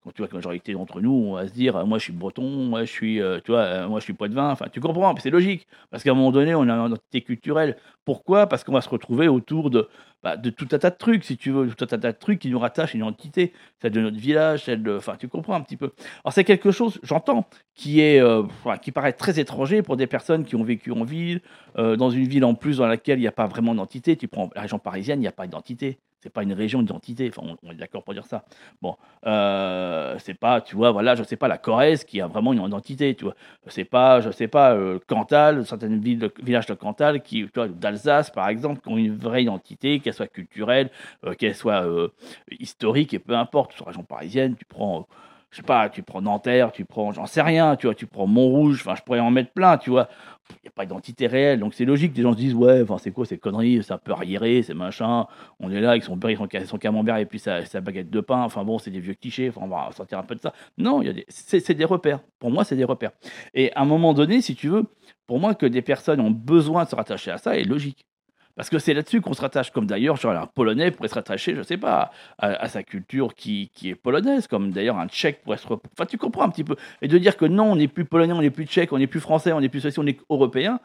quand 0.04 0.12
tu 0.12 0.22
vois 0.22 0.28
que 0.28 0.34
la 0.34 0.40
majorité 0.40 0.74
d'entre 0.74 1.00
nous, 1.00 1.12
on 1.12 1.34
va 1.36 1.48
se 1.48 1.54
dire, 1.54 1.86
moi 1.86 1.98
je 1.98 2.04
suis 2.04 2.14
breton, 2.14 2.44
moi 2.44 2.84
je 2.84 2.92
suis, 2.92 3.22
euh, 3.22 3.40
tu 3.44 3.52
vois, 3.52 3.62
euh, 3.62 3.88
moi 3.88 4.00
je 4.00 4.04
suis 4.04 4.16
vin 4.20 4.50
enfin 4.50 4.66
tu 4.72 4.82
comprends, 4.82 5.16
c'est 5.18 5.30
logique, 5.30 5.68
parce 5.92 6.04
qu'à 6.04 6.12
un 6.12 6.14
moment 6.14 6.32
donné, 6.32 6.54
on 6.56 6.64
a 6.64 6.74
une 6.74 6.88
identité 6.88 7.22
culturelle. 7.22 7.78
Pourquoi? 8.06 8.48
Parce 8.48 8.66
qu'on 8.66 8.74
va 8.74 8.82
se 8.82 8.90
retrouver 8.90 9.30
autour 9.30 9.70
de, 9.70 9.88
bah, 10.22 10.36
de 10.36 10.50
tout 10.50 10.68
un 10.74 10.78
tas 10.78 10.90
de 10.90 10.98
trucs, 10.98 11.24
si 11.24 11.38
tu 11.38 11.52
veux, 11.52 11.70
tout 11.70 11.88
un 11.90 11.98
tas 11.98 12.12
de 12.12 12.18
trucs 12.18 12.40
qui 12.40 12.50
nous 12.50 12.60
rattachent 12.60 12.96
à 12.96 12.98
une 12.98 13.06
identité, 13.06 13.54
celle 13.82 13.94
de 13.94 14.02
notre 14.02 14.18
village, 14.18 14.66
celle 14.66 14.84
de, 14.84 14.98
enfin 14.98 15.16
tu 15.18 15.30
comprends 15.30 15.56
un 15.56 15.62
petit 15.62 15.78
peu. 15.78 15.92
Alors 16.26 16.34
c'est 16.34 16.44
quelque 16.44 16.72
chose, 16.72 17.00
j'entends, 17.04 17.48
qui 17.74 18.02
est, 18.02 18.20
euh, 18.20 18.44
qui 18.82 18.92
paraît 18.92 19.14
très 19.14 19.40
étranger 19.40 19.84
pour 19.84 19.96
des 19.96 20.08
personnes 20.08 20.44
qui 20.44 20.56
ont 20.56 20.64
vécu 20.64 20.92
en 20.92 21.04
ville, 21.06 21.42
dans 21.76 22.10
une 22.10 22.28
ville 22.28 22.46
en 22.46 22.56
plus 22.56 22.78
dans 22.78 22.88
laquelle 22.88 23.20
il 23.20 23.22
n'y 23.22 23.28
a 23.28 23.32
pas 23.32 23.48
vraiment 23.48 23.72
d'identité. 23.72 24.18
Tu 24.18 24.28
prends 24.28 24.50
la 24.56 24.64
région 24.64 24.80
parisienne, 24.80 25.20
il 25.20 25.22
n'y 25.22 25.28
a 25.28 25.32
pas 25.32 25.46
d'identité 25.46 25.98
c'est 26.24 26.30
pas 26.30 26.44
une 26.44 26.54
région 26.54 26.82
d'identité. 26.82 27.30
Enfin, 27.36 27.56
on, 27.64 27.72
est 27.72 27.76
d'accord 27.76 28.02
pour 28.02 28.14
dire 28.14 28.26
ça. 28.26 28.46
Bon, 28.82 28.96
euh, 29.26 30.16
c'est 30.20 30.34
pas, 30.34 30.62
tu 30.62 30.78
vois, 30.78 30.92
voilà, 30.92 31.16
je 31.16 31.24
sais 31.24 31.36
pas 31.36 31.50
la 31.50 31.58
Corrèze 31.58 32.06
qui 32.06 32.22
a 32.22 32.28
vraiment 32.28 32.54
une 32.54 32.64
identité, 32.64 33.14
tu 33.14 33.26
vois. 33.26 33.36
C'est 33.68 33.84
pas, 33.84 34.22
je 34.22 34.32
sais 34.32 34.48
pas, 34.48 34.74
euh, 34.74 35.00
Cantal, 35.06 35.66
certaines 35.66 36.00
villes, 36.00 36.32
villages 36.42 36.66
de 36.66 36.76
Cantal, 36.76 37.22
qui, 37.22 37.46
d'Alsace 37.76 38.30
par 38.30 38.48
exemple, 38.48 38.80
qui 38.80 38.88
ont 38.88 38.98
une 38.98 39.18
vraie 39.18 39.44
identité, 39.44 40.00
qu'elle 40.00 40.14
soit 40.14 40.28
culturelle, 40.28 40.90
euh, 41.26 41.34
qu'elle 41.34 41.56
soit 41.56 41.86
historique 42.60 43.14
et 43.14 43.20
peu 43.20 43.36
importe. 43.36 43.74
Sur 43.74 43.86
la 43.86 43.90
région 43.90 44.04
parisienne, 44.04 44.56
tu 44.56 44.66
prends 44.66 45.06
je 45.52 45.58
sais 45.58 45.64
pas, 45.64 45.88
tu 45.88 46.02
prends 46.02 46.22
Nanterre, 46.22 46.72
tu 46.72 46.84
prends, 46.84 47.12
j'en 47.12 47.28
sais 47.28 47.44
rien, 47.44 47.76
tu 47.76 47.86
vois, 47.86 47.94
tu 47.94 48.08
prends 48.08 48.26
Montrouge, 48.26 48.82
enfin, 48.82 48.96
je 48.96 49.04
pourrais 49.04 49.20
en 49.20 49.30
mettre 49.30 49.52
plein, 49.52 49.78
tu 49.78 49.92
vois. 49.92 50.10
N'y 50.64 50.70
a 50.70 50.72
pas 50.72 50.86
d'identité 50.86 51.28
réelle, 51.28 51.60
donc 51.60 51.74
c'est 51.74 51.86
logique. 51.86 52.14
Des 52.14 52.22
gens 52.22 52.34
se 52.34 52.38
disent, 52.38 52.54
ouais, 52.54 52.82
enfin, 52.82 52.98
c'est 52.98 53.12
quoi 53.12 53.26
ces 53.26 53.38
conneries, 53.38 53.82
c'est 53.84 53.94
un 53.94 53.98
peu 53.98 54.14
c'est 54.64 54.74
machin. 54.74 55.26
On 55.60 55.72
est 55.72 55.82
là 55.82 55.92
avec 55.92 56.04
son 56.04 56.16
beurre, 56.16 56.48
son, 56.66 56.78
camembert 56.78 57.18
et 57.18 57.26
puis 57.26 57.40
sa, 57.40 57.62
baguette 57.82 58.10
de 58.10 58.22
pain. 58.22 58.44
Enfin 58.44 58.64
bon, 58.64 58.78
c'est 58.80 58.92
des 58.92 59.00
vieux 59.00 59.14
clichés, 59.14 59.50
enfin, 59.50 59.62
on 59.64 59.68
va 59.68 59.90
sortir 59.92 60.20
un 60.20 60.24
peu 60.24 60.36
de 60.36 60.42
ça. 60.42 60.54
Non, 60.78 61.02
c'est, 61.28 61.74
des 61.74 61.86
repères. 61.86 62.20
Pour 62.40 62.52
moi, 62.52 62.64
c'est 62.64 62.76
des 62.76 62.84
repères. 62.84 63.12
Et 63.54 63.72
à 63.74 63.82
un 63.82 63.86
moment 63.86 64.14
donné, 64.14 64.42
si 64.42 64.56
tu 64.56 64.70
veux, 64.70 64.84
pour 65.28 65.40
moi, 65.40 65.56
que 65.56 65.66
des 65.66 65.82
personnes 65.82 66.20
ont 66.20 66.32
besoin 66.32 66.84
de 66.84 66.90
se 66.90 66.96
rattacher 66.96 67.32
à 67.32 67.38
ça 67.38 67.58
est 67.58 67.64
logique. 67.64 68.06
Parce 68.56 68.70
que 68.70 68.78
c'est 68.78 68.94
là-dessus 68.94 69.20
qu'on 69.22 69.34
se 69.34 69.42
rattache, 69.42 69.72
comme 69.72 69.88
d'ailleurs, 69.88 70.16
genre 70.16 70.34
un 70.34 70.46
Polonais 70.46 70.92
pourrait 70.92 71.10
se 71.10 71.16
rattacher, 71.16 71.54
je 71.54 71.60
ne 71.60 71.64
sais 71.64 71.78
pas, 71.78 72.12
à, 72.38 72.68
sa 72.68 72.84
culture 72.84 73.34
qui, 73.34 73.72
qui, 73.74 73.90
est 73.90 73.96
polonaise, 73.96 74.48
comme 74.48 74.72
d'ailleurs 74.72 74.98
un 74.98 75.08
Tchèque 75.08 75.42
pourrait 75.44 75.58
se... 75.58 75.66
Enfin, 75.68 76.06
tu 76.08 76.18
comprends 76.18 76.44
un 76.44 76.50
petit 76.50 76.64
peu. 76.64 76.76
Et 77.02 77.08
de 77.08 77.18
dire 77.18 77.36
que 77.36 77.46
non, 77.46 77.72
on 77.72 77.76
n'est 77.76 77.88
plus 77.88 78.06
polonais, 78.06 78.34
on 78.34 78.42
n'est 78.42 78.52
plus 78.52 78.66
tchèque, 78.66 78.94
on 78.94 79.00
n'est 79.00 79.08
plus 79.08 79.20
français, 79.22 79.54
on 79.54 79.62
n'est 79.62 79.70
plus 79.70 79.82
ceci, 79.82 79.98
on 80.00 80.06
est 80.06 80.20
européen, 80.30 80.80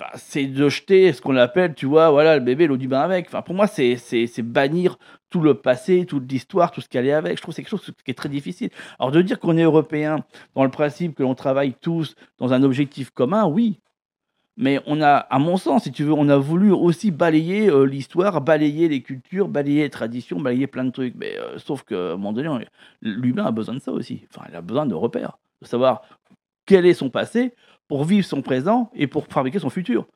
enfin, 0.00 0.10
c'est 0.16 0.46
de 0.46 0.68
jeter 0.68 1.12
ce 1.12 1.20
qu'on 1.20 1.36
appelle, 1.36 1.74
tu 1.74 1.86
vois, 1.86 2.10
voilà, 2.10 2.36
le 2.36 2.42
bébé, 2.42 2.66
l'eau 2.66 2.76
du 2.76 2.88
bain 2.88 3.00
avec. 3.00 3.26
Enfin, 3.26 3.42
pour 3.42 3.54
moi, 3.54 3.66
c'est 3.66 4.42
bannir 4.42 4.98
tout 5.30 5.40
le 5.40 5.54
passé, 5.54 6.06
toute 6.06 6.30
l'histoire, 6.30 6.70
tout 6.70 6.80
ce 6.80 6.88
qui 6.88 6.98
allait 6.98 7.12
avec. 7.12 7.36
Je 7.36 7.42
trouve 7.42 7.52
que 7.52 7.56
c'est 7.56 7.62
quelque 7.62 7.78
chose 7.78 7.92
qui 8.04 8.10
est 8.10 8.14
très 8.14 8.28
difficile. 8.28 8.70
Alors, 8.98 9.10
de 9.12 9.22
dire 9.22 9.38
qu'on 9.38 9.56
est 9.56 9.62
européen 9.62 10.24
dans 10.54 10.64
le 10.64 10.70
principe 10.70 11.14
que 11.14 11.22
l'on 11.22 11.34
travaille 11.34 11.74
tous 11.74 12.14
dans 12.38 12.52
un 12.52 12.62
objectif 12.62 13.10
commun, 13.10 13.46
oui, 13.46 13.80
mais 14.56 14.80
on 14.86 15.02
a, 15.02 15.16
à 15.16 15.38
mon 15.38 15.56
sens, 15.56 15.84
si 15.84 15.92
tu 15.92 16.04
veux, 16.04 16.12
on 16.12 16.28
a 16.28 16.36
voulu 16.36 16.70
aussi 16.70 17.10
balayer 17.10 17.68
euh, 17.68 17.84
l'histoire, 17.84 18.40
balayer 18.40 18.88
les 18.88 19.02
cultures, 19.02 19.48
balayer 19.48 19.82
les 19.82 19.90
traditions, 19.90 20.40
balayer 20.40 20.68
plein 20.68 20.84
de 20.84 20.90
trucs. 20.90 21.14
Mais 21.16 21.36
euh, 21.38 21.58
sauf 21.58 21.82
qu'à 21.82 21.96
un 21.96 22.10
moment 22.12 22.32
donné, 22.32 22.66
l'humain 23.02 23.46
a 23.46 23.50
besoin 23.50 23.74
de 23.74 23.80
ça 23.80 23.90
aussi. 23.90 24.26
Il 24.48 24.54
a 24.54 24.60
besoin 24.60 24.86
de 24.86 24.94
repères, 24.94 25.38
de 25.60 25.66
savoir 25.66 26.02
quel 26.66 26.86
est 26.86 26.94
son 26.94 27.10
passé 27.10 27.54
pour 27.88 28.04
vivre 28.04 28.24
son 28.24 28.42
présent 28.42 28.90
et 28.94 29.06
pour 29.08 29.26
fabriquer 29.26 29.58
son 29.58 29.70
futur. 29.70 30.06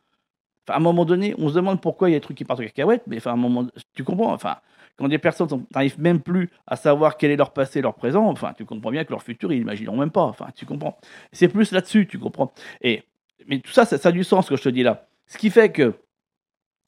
Enfin, 0.64 0.75
à 0.75 0.76
un 0.76 0.83
moment 0.83 1.04
donné, 1.04 1.35
on 1.38 1.49
se 1.49 1.54
demande 1.54 1.80
pourquoi 1.80 2.09
il 2.09 2.12
y 2.12 2.14
a 2.14 2.18
des 2.18 2.25
trucs 2.25 2.37
qui 2.37 2.45
partent 2.45 2.61
de 2.61 2.66
cacahuètes, 2.66 3.04
mais 3.07 3.16
enfin, 3.16 3.30
à 3.30 3.35
un 3.35 3.38
moment, 3.38 3.66
tu 3.95 4.04
comprends 4.04 4.33
Enfin, 4.33 4.57
quand 4.97 5.09
des 5.09 5.18
personnes 5.18 5.49
n'arrivent 5.75 6.00
même 6.00 6.21
plus 6.21 6.50
à 6.66 6.76
savoir 6.76 7.16
quel 7.16 7.30
est 7.30 7.37
leur 7.37 7.52
passé, 7.52 7.80
leur 7.80 7.95
présent, 7.95 8.26
enfin, 8.26 8.52
tu 8.57 8.64
comprends 8.64 8.90
bien 8.90 9.04
que 9.04 9.11
leur 9.11 9.23
futur, 9.23 9.52
ils 9.52 9.59
n'imagineront 9.59 9.97
même 9.97 10.11
pas. 10.11 10.23
Enfin, 10.23 10.47
tu 10.54 10.64
comprends 10.66 10.99
C'est 11.33 11.49
plus 11.49 11.73
là-dessus, 11.73 12.07
tu 12.07 12.18
comprends 12.18 12.52
Et 12.83 13.02
mais 13.47 13.61
tout 13.61 13.71
ça, 13.71 13.85
ça, 13.85 14.09
a 14.09 14.12
du 14.12 14.25
sens 14.25 14.47
ce 14.47 14.50
que 14.50 14.57
je 14.57 14.62
te 14.62 14.68
dis 14.68 14.83
là. 14.83 15.07
Ce 15.26 15.38
qui 15.38 15.50
fait 15.50 15.71
que 15.71 15.95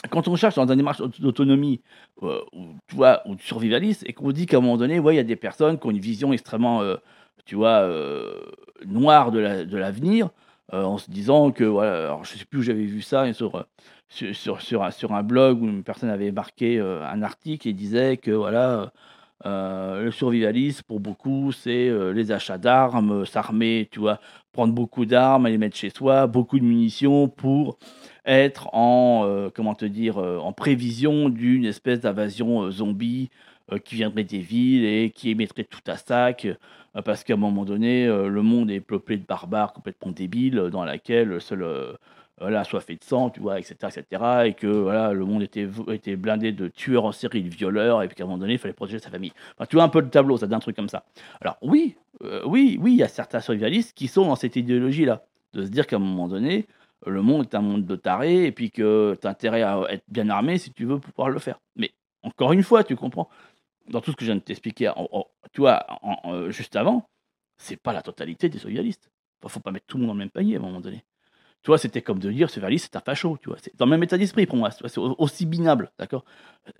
quand 0.08 0.28
on 0.28 0.36
cherche 0.36 0.54
dans 0.54 0.66
une 0.66 0.76
démarche 0.76 1.02
d'autonomie 1.18 1.82
euh, 2.22 2.40
ou, 2.52 2.76
tu 2.88 2.96
de 2.96 3.40
survivaliste 3.40 4.02
et 4.06 4.12
qu'on 4.12 4.32
dit 4.32 4.46
qu'à 4.46 4.56
un 4.56 4.60
moment 4.60 4.78
donné, 4.78 4.96
il 4.96 5.14
y 5.14 5.18
a 5.18 5.24
des 5.24 5.36
personnes 5.36 5.78
qui 5.78 5.86
ont 5.86 5.90
une 5.90 5.98
vision 5.98 6.32
extrêmement, 6.32 6.80
euh, 6.82 6.96
tu 7.44 7.54
vois, 7.54 7.80
euh, 7.80 8.40
noire 8.86 9.30
de 9.30 9.76
l'avenir, 9.76 10.30
en 10.72 10.98
se 10.98 11.10
disant 11.10 11.50
que, 11.50 11.64
voilà, 11.64 12.16
je 12.22 12.38
sais 12.38 12.44
plus 12.44 12.60
où 12.60 12.62
j'avais 12.62 12.84
vu 12.84 13.02
ça, 13.02 13.30
sur, 13.32 13.66
sur, 14.08 14.62
sur, 14.62 14.92
sur, 14.92 15.12
un 15.14 15.22
blog 15.24 15.60
où 15.60 15.66
une 15.66 15.82
personne 15.82 16.10
avait 16.10 16.30
marqué 16.30 16.78
un 16.78 17.22
article 17.22 17.66
et 17.68 17.72
disait 17.72 18.18
que, 18.18 18.30
voilà, 18.30 18.92
le 19.44 20.10
survivalisme, 20.10 20.82
pour 20.86 21.00
beaucoup, 21.00 21.52
c'est 21.52 21.90
les 22.12 22.32
achats 22.32 22.58
d'armes, 22.58 23.24
s'armer, 23.24 23.88
tu 23.90 24.00
vois, 24.00 24.20
prendre 24.52 24.74
beaucoup 24.74 25.06
d'armes, 25.06 25.46
les 25.46 25.58
mettre 25.58 25.76
chez 25.76 25.90
soi, 25.90 26.26
beaucoup 26.26 26.58
de 26.58 26.64
munitions 26.64 27.28
pour 27.28 27.78
être 28.24 28.68
en, 28.74 29.24
euh, 29.26 29.50
comment 29.52 29.74
te 29.74 29.84
dire, 29.84 30.18
euh, 30.18 30.38
en 30.38 30.52
prévision 30.52 31.28
d'une 31.28 31.64
espèce 31.64 32.00
d'invasion 32.00 32.62
euh, 32.62 32.70
zombie 32.70 33.30
qui 33.84 33.94
viendrait 33.94 34.24
des 34.24 34.40
villes 34.40 34.84
et 34.84 35.10
qui 35.14 35.30
émettrait 35.30 35.62
tout 35.62 35.78
à 35.86 35.96
sac, 35.96 36.48
parce 37.04 37.22
qu'à 37.22 37.34
un 37.34 37.36
moment 37.36 37.64
donné, 37.64 38.04
le 38.04 38.42
monde 38.42 38.68
est 38.68 38.80
peuplé 38.80 39.16
de 39.16 39.24
barbares 39.24 39.72
complètement 39.72 40.10
débiles, 40.10 40.70
dans 40.72 40.84
laquelle 40.84 41.40
seul 41.40 41.64
voilà, 42.40 42.64
fait 42.64 42.96
de 42.96 43.04
sang, 43.04 43.30
tu 43.30 43.40
vois, 43.40 43.58
etc., 43.58 43.74
etc., 43.82 44.22
et 44.46 44.54
que 44.54 44.66
voilà, 44.66 45.12
le 45.12 45.24
monde 45.24 45.42
était, 45.42 45.68
était 45.92 46.16
blindé 46.16 46.52
de 46.52 46.68
tueurs 46.68 47.04
en 47.04 47.12
série, 47.12 47.42
de 47.42 47.54
violeurs, 47.54 48.02
et 48.02 48.08
qu'à 48.08 48.24
un 48.24 48.26
moment 48.26 48.38
donné, 48.38 48.54
il 48.54 48.58
fallait 48.58 48.72
protéger 48.72 48.98
sa 48.98 49.10
famille. 49.10 49.32
Tu 49.68 49.76
vois 49.76 49.84
un 49.84 49.88
peu 49.88 50.00
le 50.00 50.08
tableau, 50.08 50.38
ça 50.38 50.46
donne 50.46 50.56
un 50.56 50.60
truc 50.60 50.74
comme 50.74 50.88
ça. 50.88 51.04
Alors 51.40 51.58
oui, 51.60 51.96
euh, 52.22 52.42
oui, 52.46 52.78
oui, 52.80 52.92
il 52.92 52.98
y 52.98 53.02
a 53.02 53.08
certains 53.08 53.40
survivalistes 53.40 53.94
qui 53.94 54.08
sont 54.08 54.26
dans 54.26 54.36
cette 54.36 54.56
idéologie-là, 54.56 55.24
de 55.52 55.64
se 55.64 55.68
dire 55.68 55.86
qu'à 55.86 55.96
un 55.96 56.00
moment 56.00 56.28
donné, 56.28 56.66
le 57.06 57.22
monde 57.22 57.42
est 57.42 57.54
un 57.54 57.60
monde 57.60 57.84
de 57.84 57.96
tarés, 57.96 58.46
et 58.46 58.52
puis 58.52 58.70
que 58.70 59.16
tu 59.20 59.26
as 59.26 59.30
intérêt 59.30 59.62
à 59.62 59.82
être 59.90 60.04
bien 60.08 60.28
armé 60.30 60.56
si 60.56 60.72
tu 60.72 60.86
veux 60.86 60.98
pouvoir 60.98 61.28
le 61.28 61.38
faire. 61.38 61.60
Mais 61.76 61.92
encore 62.22 62.52
une 62.52 62.62
fois, 62.62 62.84
tu 62.84 62.96
comprends, 62.96 63.28
dans 63.88 64.00
tout 64.00 64.12
ce 64.12 64.16
que 64.16 64.24
je 64.24 64.30
viens 64.30 64.36
de 64.36 64.40
t'expliquer, 64.40 64.90
tu 65.52 65.60
vois, 65.60 65.84
euh, 66.24 66.50
juste 66.50 66.74
avant, 66.76 67.06
c'est 67.58 67.76
pas 67.76 67.92
la 67.92 68.00
totalité 68.00 68.48
des 68.48 68.58
survivalistes. 68.58 69.10
Il 69.42 69.50
faut 69.50 69.60
pas 69.60 69.72
mettre 69.72 69.86
tout 69.86 69.98
le 69.98 70.02
monde 70.02 70.08
dans 70.08 70.14
le 70.14 70.18
même 70.20 70.30
panier 70.30 70.56
à 70.56 70.58
un 70.58 70.62
moment 70.62 70.80
donné. 70.80 71.04
Tu 71.62 71.66
vois, 71.66 71.78
c'était 71.78 72.00
comme 72.00 72.18
de 72.18 72.30
dire 72.30 72.48
survivaliste, 72.48 72.88
c'est 72.90 72.96
un 72.96 73.00
facho, 73.00 73.36
tu 73.42 73.50
vois. 73.50 73.58
C'est 73.60 73.76
dans 73.76 73.84
le 73.84 73.90
même 73.90 74.02
état 74.02 74.16
d'esprit 74.16 74.46
pour 74.46 74.56
moi, 74.56 74.70
c'est 74.70 74.98
aussi 74.98 75.44
binable, 75.44 75.90
d'accord? 75.98 76.24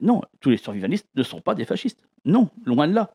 Non, 0.00 0.22
tous 0.40 0.50
les 0.50 0.56
survivalistes 0.56 1.08
ne 1.14 1.22
sont 1.22 1.40
pas 1.40 1.54
des 1.54 1.66
fascistes. 1.66 2.00
Non, 2.24 2.48
loin 2.64 2.88
de 2.88 2.94
là. 2.94 3.14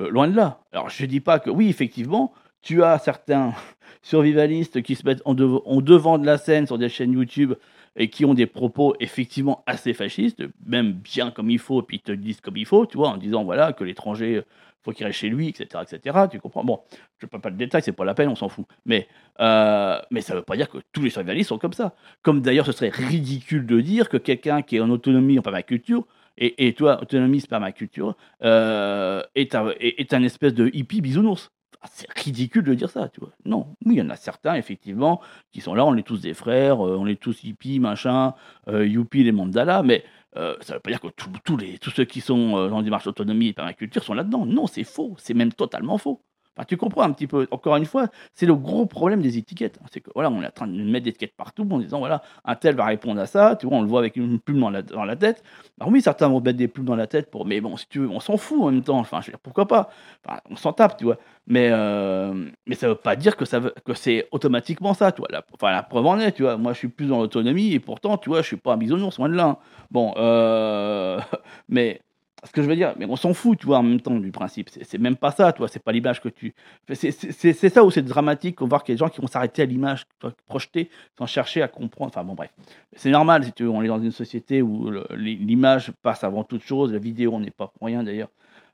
Euh, 0.00 0.10
loin 0.10 0.28
de 0.28 0.34
là. 0.34 0.60
Alors, 0.72 0.88
je 0.88 1.02
ne 1.02 1.08
dis 1.08 1.20
pas 1.20 1.38
que, 1.38 1.50
oui, 1.50 1.68
effectivement, 1.68 2.32
tu 2.62 2.82
as 2.82 2.98
certains 2.98 3.54
survivalistes 4.02 4.82
qui 4.82 4.96
se 4.96 5.06
mettent 5.06 5.22
en, 5.24 5.34
devant 5.34 6.18
de 6.18 6.26
la 6.26 6.38
scène 6.38 6.66
sur 6.66 6.78
des 6.78 6.88
chaînes 6.88 7.12
YouTube 7.12 7.54
et 7.96 8.10
qui 8.10 8.24
ont 8.24 8.34
des 8.34 8.46
propos 8.46 8.94
effectivement 9.00 9.62
assez 9.66 9.92
fascistes, 9.92 10.42
même 10.64 10.92
bien 10.92 11.30
comme 11.30 11.50
il 11.50 11.58
faut, 11.58 11.80
et 11.80 11.84
puis 11.84 12.00
te 12.00 12.12
disent 12.12 12.40
comme 12.40 12.56
il 12.56 12.66
faut, 12.66 12.86
tu 12.86 12.96
vois, 12.96 13.08
en 13.08 13.16
disant 13.16 13.44
voilà 13.44 13.72
que 13.72 13.84
l'étranger 13.84 14.42
faut 14.88 14.94
qu'il 14.94 15.06
reste 15.06 15.18
chez 15.18 15.28
lui, 15.28 15.48
etc., 15.48 15.82
etc. 15.82 16.18
Tu 16.30 16.40
comprends 16.40 16.64
Bon, 16.64 16.80
je 17.18 17.26
ne 17.26 17.28
parle 17.28 17.42
pas 17.42 17.50
de 17.50 17.56
détails, 17.56 17.82
c'est 17.82 17.92
pas 17.92 18.04
la 18.04 18.14
peine, 18.14 18.28
on 18.28 18.34
s'en 18.34 18.48
fout. 18.48 18.64
Mais, 18.86 19.06
euh, 19.40 19.98
mais 20.10 20.22
ça 20.22 20.32
ne 20.32 20.38
veut 20.38 20.44
pas 20.44 20.56
dire 20.56 20.68
que 20.68 20.78
tous 20.92 21.02
les 21.02 21.10
survivalistes 21.10 21.48
sont 21.48 21.58
comme 21.58 21.72
ça. 21.74 21.94
Comme 22.22 22.40
d'ailleurs, 22.40 22.66
ce 22.66 22.72
serait 22.72 22.88
ridicule 22.88 23.66
de 23.66 23.80
dire 23.80 24.08
que 24.08 24.16
quelqu'un 24.16 24.62
qui 24.62 24.76
est 24.76 24.80
en 24.80 24.90
autonomie 24.90 25.38
en 25.38 25.42
permaculture 25.42 26.06
et, 26.38 26.68
et 26.68 26.72
toi, 26.72 27.02
autonomie 27.02 27.40
permaculture, 27.40 28.16
euh, 28.44 29.22
est, 29.34 29.54
un, 29.54 29.70
est, 29.80 30.14
un 30.14 30.22
espèce 30.22 30.54
de 30.54 30.70
hippie 30.72 31.00
bisounours. 31.00 31.50
C'est 31.90 32.10
ridicule 32.12 32.64
de 32.64 32.74
dire 32.74 32.90
ça, 32.90 33.08
tu 33.08 33.20
vois. 33.20 33.30
Non, 33.44 33.76
oui, 33.84 33.94
il 33.94 33.98
y 33.98 34.02
en 34.02 34.10
a 34.10 34.16
certains, 34.16 34.54
effectivement, 34.54 35.20
qui 35.52 35.60
sont 35.60 35.74
là, 35.74 35.84
on 35.84 35.94
est 35.96 36.02
tous 36.02 36.20
des 36.20 36.34
frères, 36.34 36.84
euh, 36.84 36.96
on 36.98 37.06
est 37.06 37.20
tous 37.20 37.44
hippies, 37.44 37.78
machin, 37.78 38.34
euh, 38.68 38.86
youpi, 38.86 39.22
les 39.22 39.32
mandala, 39.32 39.82
mais 39.82 40.04
euh, 40.36 40.56
ça 40.60 40.74
ne 40.74 40.76
veut 40.76 40.80
pas 40.80 40.90
dire 40.90 41.00
que 41.00 41.08
tous 41.08 41.56
les, 41.56 41.78
tous 41.78 41.90
ceux 41.90 42.04
qui 42.04 42.20
sont 42.20 42.56
euh, 42.56 42.68
dans 42.68 42.80
des 42.80 42.84
démarche 42.84 43.04
d'autonomie 43.04 43.48
et 43.48 43.52
permaculture 43.52 44.04
sont 44.04 44.14
là-dedans. 44.14 44.44
Non, 44.46 44.66
c'est 44.66 44.84
faux, 44.84 45.16
c'est 45.18 45.34
même 45.34 45.52
totalement 45.52 45.98
faux. 45.98 46.22
Tu 46.66 46.76
comprends 46.76 47.02
un 47.02 47.12
petit 47.12 47.26
peu. 47.26 47.46
Encore 47.50 47.76
une 47.76 47.86
fois, 47.86 48.08
c'est 48.32 48.46
le 48.46 48.54
gros 48.54 48.86
problème 48.86 49.22
des 49.22 49.38
étiquettes. 49.38 49.78
C'est 49.92 50.00
que 50.00 50.10
voilà, 50.14 50.30
on 50.30 50.42
est 50.42 50.46
en 50.46 50.50
train 50.50 50.66
de 50.66 50.72
mettre 50.82 51.04
des 51.04 51.10
étiquettes 51.10 51.36
partout 51.36 51.66
en 51.70 51.78
disant 51.78 51.98
voilà, 51.98 52.22
un 52.44 52.54
tel 52.54 52.74
va 52.74 52.86
répondre 52.86 53.20
à 53.20 53.26
ça. 53.26 53.56
Tu 53.56 53.66
vois, 53.66 53.76
on 53.76 53.82
le 53.82 53.88
voit 53.88 54.00
avec 54.00 54.16
une 54.16 54.38
plume 54.40 54.60
dans 54.60 54.70
la, 54.70 54.82
dans 54.82 55.04
la 55.04 55.16
tête. 55.16 55.42
Alors 55.80 55.92
oui, 55.92 56.02
certains 56.02 56.28
vont 56.28 56.40
mettre 56.40 56.58
des 56.58 56.68
plumes 56.68 56.86
dans 56.86 56.96
la 56.96 57.06
tête 57.06 57.30
pour, 57.30 57.46
mais 57.46 57.60
bon, 57.60 57.76
si 57.76 57.86
tu 57.88 58.00
veux, 58.00 58.08
on 58.08 58.20
s'en 58.20 58.36
fout 58.36 58.60
en 58.62 58.70
même 58.70 58.82
temps. 58.82 58.98
Enfin, 58.98 59.20
je 59.20 59.26
veux 59.26 59.32
dire, 59.32 59.40
pourquoi 59.40 59.66
pas? 59.66 59.90
On 60.50 60.56
s'en 60.56 60.72
tape, 60.72 60.96
tu 60.96 61.04
vois. 61.04 61.18
Mais 61.46 61.68
euh, 61.70 62.50
mais 62.66 62.74
ça 62.74 62.88
veut 62.88 62.94
pas 62.94 63.16
dire 63.16 63.36
que 63.36 63.44
ça 63.44 63.58
veut, 63.60 63.74
que 63.84 63.94
c'est 63.94 64.28
automatiquement 64.32 64.94
ça, 64.94 65.12
tu 65.12 65.22
vois. 65.22 65.28
La 65.30 65.82
preuve 65.82 66.06
en 66.06 66.18
est, 66.18 66.32
tu 66.32 66.42
vois. 66.42 66.56
Moi, 66.56 66.72
je 66.72 66.78
suis 66.78 66.88
plus 66.88 67.06
dans 67.06 67.18
l'autonomie 67.20 67.72
et 67.72 67.80
pourtant, 67.80 68.18
tu 68.18 68.28
vois, 68.28 68.42
je 68.42 68.46
suis 68.46 68.56
pas 68.56 68.74
un 68.74 68.76
bisounours, 68.76 69.18
loin 69.18 69.28
de 69.28 69.34
là. 69.34 69.44
Hein. 69.44 69.58
Bon, 69.90 70.14
euh, 70.16 71.18
mais 71.68 72.00
ce 72.44 72.52
que 72.52 72.62
je 72.62 72.68
veux 72.68 72.76
dire, 72.76 72.94
mais 72.96 73.06
on 73.06 73.16
s'en 73.16 73.34
fout, 73.34 73.58
tu 73.58 73.66
vois, 73.66 73.78
en 73.78 73.82
même 73.82 74.00
temps, 74.00 74.14
du 74.14 74.30
principe. 74.30 74.70
C'est 74.70 74.98
même 74.98 75.16
pas 75.16 75.32
ça, 75.32 75.52
tu 75.52 75.58
vois, 75.58 75.68
c'est 75.68 75.82
pas 75.82 75.92
l'image 75.92 76.20
que 76.20 76.28
tu. 76.28 76.54
C'est 76.92 77.68
ça 77.68 77.82
où 77.84 77.90
c'est 77.90 78.02
dramatique, 78.02 78.62
on 78.62 78.68
voit 78.68 78.78
qu'il 78.80 78.92
y 78.92 78.94
a 78.94 78.96
des 78.96 78.98
gens 78.98 79.08
qui 79.08 79.20
vont 79.20 79.26
s'arrêter 79.26 79.62
à 79.62 79.64
l'image 79.64 80.06
projetée 80.46 80.88
sans 81.16 81.26
chercher 81.26 81.62
à 81.62 81.68
comprendre. 81.68 82.12
Enfin 82.14 82.24
bon, 82.24 82.34
bref. 82.34 82.50
C'est 82.94 83.10
normal, 83.10 83.44
si 83.44 83.52
tu 83.52 83.64
veux, 83.64 83.70
on 83.70 83.82
est 83.82 83.88
dans 83.88 84.00
une 84.00 84.12
société 84.12 84.62
où 84.62 84.90
l'image 85.16 85.92
passe 86.02 86.22
avant 86.22 86.44
toute 86.44 86.62
chose, 86.62 86.92
la 86.92 86.98
vidéo, 86.98 87.32
on 87.34 87.40
n'est 87.40 87.50
pas 87.50 87.68
pour 87.68 87.86
rien 87.86 88.04
d'ailleurs. 88.04 88.28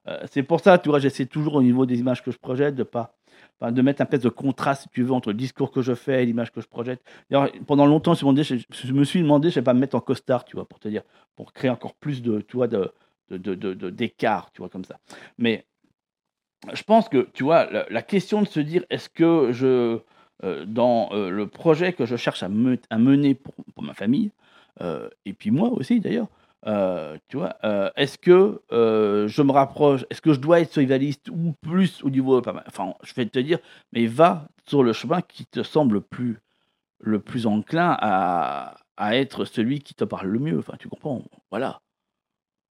Euh, 0.06 0.18
c'est 0.30 0.42
pour 0.42 0.60
ça, 0.60 0.78
tu 0.78 0.90
vois, 0.90 0.98
j'essaie 0.98 1.26
toujours 1.26 1.54
au 1.54 1.62
niveau 1.62 1.86
des 1.86 1.98
images 1.98 2.22
que 2.22 2.30
je 2.30 2.38
projette 2.38 2.74
de 2.74 2.82
pas. 2.82 3.14
de 3.62 3.80
mettre 3.80 4.02
un 4.02 4.06
peu 4.06 4.18
de 4.18 4.28
contraste, 4.28 4.82
si 4.82 4.88
tu 4.90 5.02
veux, 5.02 5.12
entre 5.12 5.30
le 5.30 5.36
discours 5.36 5.70
que 5.70 5.80
je 5.80 5.94
fais 5.94 6.22
et 6.22 6.26
l'image 6.26 6.52
que 6.52 6.60
je 6.60 6.68
projette. 6.68 7.00
Pendant 7.66 7.86
longtemps, 7.86 8.12
je, 8.12 8.92
me 8.92 9.04
suis 9.04 9.22
demandé, 9.22 9.48
je 9.48 9.54
ne 9.54 9.60
vais 9.60 9.64
pas 9.64 9.72
me 9.72 9.80
mettre 9.80 9.96
en 9.96 10.00
costard, 10.00 10.44
tu 10.44 10.56
vois, 10.56 10.66
pour 10.68 10.78
te 10.78 10.88
dire, 10.88 11.02
pour 11.34 11.54
créer 11.54 11.70
encore 11.70 11.94
plus 11.94 12.20
de, 12.20 12.42
tu 12.42 12.58
vois, 12.58 12.68
de, 12.68 12.92
d'écart, 13.30 14.50
tu 14.52 14.60
vois, 14.60 14.68
comme 14.68 14.84
ça. 14.84 14.98
Mais 15.38 15.66
je 16.72 16.82
pense 16.82 17.08
que, 17.08 17.28
tu 17.32 17.42
vois, 17.42 17.68
la, 17.90 18.02
question 18.02 18.42
de 18.42 18.48
se 18.48 18.60
dire, 18.60 18.84
est-ce 18.90 19.08
que 19.08 19.52
je, 19.52 19.98
euh, 20.42 20.64
dans 20.66 21.10
euh, 21.12 21.30
le 21.30 21.46
projet 21.46 21.92
que 21.92 22.06
je 22.06 22.16
cherche 22.16 22.42
à, 22.42 22.48
mener 22.48 23.34
pour, 23.34 23.54
ma 23.82 23.94
famille, 23.94 24.30
euh, 24.80 25.08
et 25.24 25.32
puis 25.32 25.50
moi 25.50 25.68
aussi 25.70 26.00
d'ailleurs, 26.00 26.28
tu 27.28 27.36
vois, 27.36 27.56
est-ce 27.96 28.16
que 28.16 28.62
je 28.70 29.42
me 29.42 29.52
rapproche, 29.52 30.06
est-ce 30.08 30.22
que 30.22 30.32
je 30.32 30.40
dois 30.40 30.60
être 30.60 30.72
survivaliste 30.72 31.28
ou 31.28 31.52
plus 31.60 32.02
au 32.02 32.10
niveau, 32.10 32.40
enfin, 32.66 32.94
je 33.02 33.12
vais 33.14 33.26
te 33.26 33.38
dire, 33.38 33.58
mais 33.92 34.06
va 34.06 34.48
sur 34.66 34.82
le 34.82 34.94
chemin 34.94 35.20
qui 35.20 35.44
te 35.44 35.62
semble 35.62 36.00
plus, 36.00 36.40
le 37.00 37.20
plus 37.20 37.46
enclin 37.46 37.94
à, 38.00 38.76
à 38.96 39.16
être 39.16 39.44
celui 39.44 39.80
qui 39.80 39.94
te 39.94 40.04
parle 40.04 40.28
le 40.28 40.38
mieux. 40.38 40.58
Enfin, 40.58 40.74
tu 40.78 40.88
comprends, 40.88 41.22
voilà. 41.50 41.82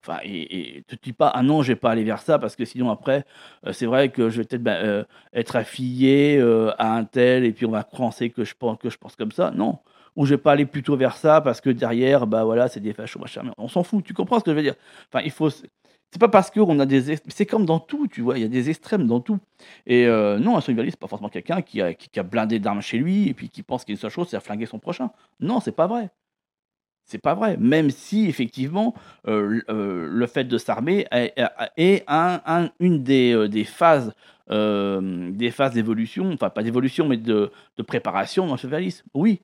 Enfin, 0.05 0.19
et, 0.23 0.77
et 0.77 0.81
te 0.83 0.95
dis 1.01 1.13
pas, 1.13 1.29
ah 1.29 1.43
non, 1.43 1.61
je 1.61 1.69
vais 1.69 1.75
pas 1.77 1.91
aller 1.91 2.03
vers 2.03 2.21
ça 2.21 2.39
parce 2.39 2.55
que 2.55 2.65
sinon 2.65 2.91
après, 2.91 3.25
c'est 3.71 3.85
vrai 3.85 4.09
que 4.09 4.29
je 4.29 4.37
vais 4.37 4.43
peut-être 4.43 4.63
bah, 4.63 5.05
être 5.33 5.55
affilié 5.55 6.41
à 6.77 6.95
un 6.95 7.05
tel 7.05 7.45
et 7.45 7.53
puis 7.53 7.65
on 7.65 7.71
va 7.71 7.83
penser 7.83 8.29
que 8.29 8.43
je 8.43 8.53
pense 8.53 8.77
que 8.77 8.89
je 8.89 8.97
pense 8.97 9.15
comme 9.15 9.31
ça. 9.31 9.51
Non, 9.51 9.79
ou 10.15 10.25
je 10.25 10.35
vais 10.35 10.41
pas 10.41 10.51
aller 10.51 10.65
plutôt 10.65 10.95
vers 10.95 11.17
ça 11.17 11.41
parce 11.41 11.61
que 11.61 11.69
derrière, 11.69 12.27
bah 12.27 12.43
voilà, 12.43 12.67
c'est 12.67 12.79
des 12.79 12.93
fachos, 12.93 13.19
machin. 13.19 13.51
on 13.57 13.67
s'en 13.67 13.83
fout, 13.83 14.03
tu 14.03 14.13
comprends 14.13 14.39
ce 14.39 14.43
que 14.43 14.51
je 14.51 14.55
veux 14.55 14.61
dire? 14.61 14.75
Enfin, 15.11 15.23
il 15.23 15.31
faut. 15.31 15.49
C'est 15.49 16.19
pas 16.19 16.27
parce 16.27 16.51
qu'on 16.51 16.79
a 16.79 16.85
des. 16.85 17.15
C'est 17.27 17.45
comme 17.47 17.65
dans 17.65 17.79
tout, 17.79 18.07
tu 18.07 18.21
vois, 18.21 18.37
il 18.37 18.41
y 18.41 18.45
a 18.45 18.49
des 18.49 18.69
extrêmes 18.69 19.07
dans 19.07 19.19
tout. 19.19 19.39
Et 19.87 20.05
euh, 20.05 20.37
non, 20.37 20.57
un 20.57 20.61
survivaliste, 20.61 20.97
c'est 20.97 21.01
pas 21.01 21.07
forcément 21.07 21.29
quelqu'un 21.29 21.61
qui 21.63 21.81
a, 21.81 21.93
qui, 21.95 22.19
a 22.19 22.23
blindé 22.23 22.59
d'armes 22.59 22.81
chez 22.81 22.99
lui 22.99 23.29
et 23.29 23.33
puis 23.33 23.49
qui 23.49 23.63
pense 23.63 23.83
qu'une 23.83 23.97
seule 23.97 24.11
chose, 24.11 24.27
c'est 24.29 24.37
à 24.37 24.39
flinguer 24.39 24.67
son 24.67 24.77
prochain. 24.77 25.09
Non, 25.39 25.59
c'est 25.59 25.71
pas 25.71 25.87
vrai. 25.87 26.11
C'est 27.05 27.21
pas 27.21 27.33
vrai. 27.33 27.57
Même 27.57 27.89
si, 27.89 28.27
effectivement, 28.27 28.93
euh, 29.27 29.61
euh, 29.69 30.07
le 30.09 30.27
fait 30.27 30.45
de 30.45 30.57
s'armer 30.57 31.05
est, 31.11 32.03
un, 32.07 32.69
une 32.79 33.03
des, 33.03 33.47
des 33.49 33.63
phases 33.63 34.13
des 34.49 35.51
phases 35.51 35.73
d'évolution, 35.73 36.31
enfin 36.33 36.49
pas 36.49 36.63
d'évolution, 36.63 37.07
mais 37.07 37.17
de, 37.17 37.51
préparation 37.87 38.45
dans 38.45 38.53
le 38.53 38.57
survivalisme. 38.57 39.05
Oui, 39.13 39.41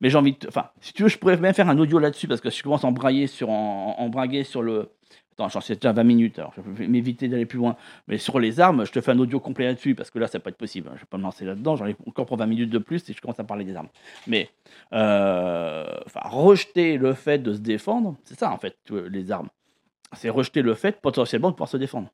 mais 0.00 0.10
j'ai 0.10 0.18
envie 0.18 0.32
de. 0.32 0.48
Enfin, 0.48 0.70
si 0.80 0.92
tu 0.92 1.04
veux, 1.04 1.08
je 1.08 1.16
pourrais 1.16 1.36
même 1.36 1.54
faire 1.54 1.68
un 1.68 1.78
audio 1.78 1.98
là-dessus 1.98 2.26
parce 2.28 2.40
que 2.40 2.50
si 2.50 2.58
je 2.58 2.62
commence 2.64 2.84
à 2.84 2.88
embrayer 2.88 3.26
sur, 3.28 3.48
sur 4.44 4.62
le. 4.62 4.90
Attends, 5.32 5.48
j'en 5.48 5.60
sais 5.60 5.74
déjà 5.74 5.92
20 5.92 6.02
minutes, 6.04 6.38
alors 6.38 6.52
je 6.56 6.60
vais 6.60 6.86
m'éviter 6.86 7.28
d'aller 7.28 7.46
plus 7.46 7.58
loin. 7.58 7.76
Mais 8.06 8.18
sur 8.18 8.38
les 8.38 8.60
armes, 8.60 8.84
je 8.84 8.92
te 8.92 9.00
fais 9.00 9.12
un 9.12 9.18
audio 9.18 9.40
complet 9.40 9.66
là-dessus 9.66 9.94
parce 9.94 10.10
que 10.10 10.18
là, 10.18 10.26
ça 10.26 10.38
pas 10.40 10.50
être 10.50 10.56
possible. 10.56 10.88
Hein. 10.88 10.94
Je 10.96 11.00
vais 11.00 11.06
pas 11.08 11.16
me 11.16 11.22
lancer 11.22 11.44
là-dedans. 11.44 11.76
J'en 11.76 11.86
ai 11.86 11.96
encore 12.06 12.26
pour 12.26 12.36
20 12.36 12.46
minutes 12.46 12.70
de 12.70 12.78
plus 12.78 13.08
et 13.08 13.12
je 13.14 13.20
commence 13.20 13.40
à 13.40 13.44
parler 13.44 13.64
des 13.64 13.74
armes. 13.74 13.88
Mais, 14.26 14.50
euh, 14.92 15.86
rejeter 16.14 16.98
le 16.98 17.14
fait 17.14 17.38
de 17.38 17.54
se 17.54 17.60
défendre, 17.60 18.16
c'est 18.24 18.38
ça 18.38 18.52
en 18.52 18.58
fait, 18.58 18.76
les 18.90 19.32
armes. 19.32 19.48
C'est 20.14 20.28
rejeter 20.28 20.60
le 20.60 20.74
fait 20.74 21.00
potentiellement 21.00 21.48
de 21.48 21.54
pouvoir 21.54 21.70
se 21.70 21.78
défendre. 21.78 22.10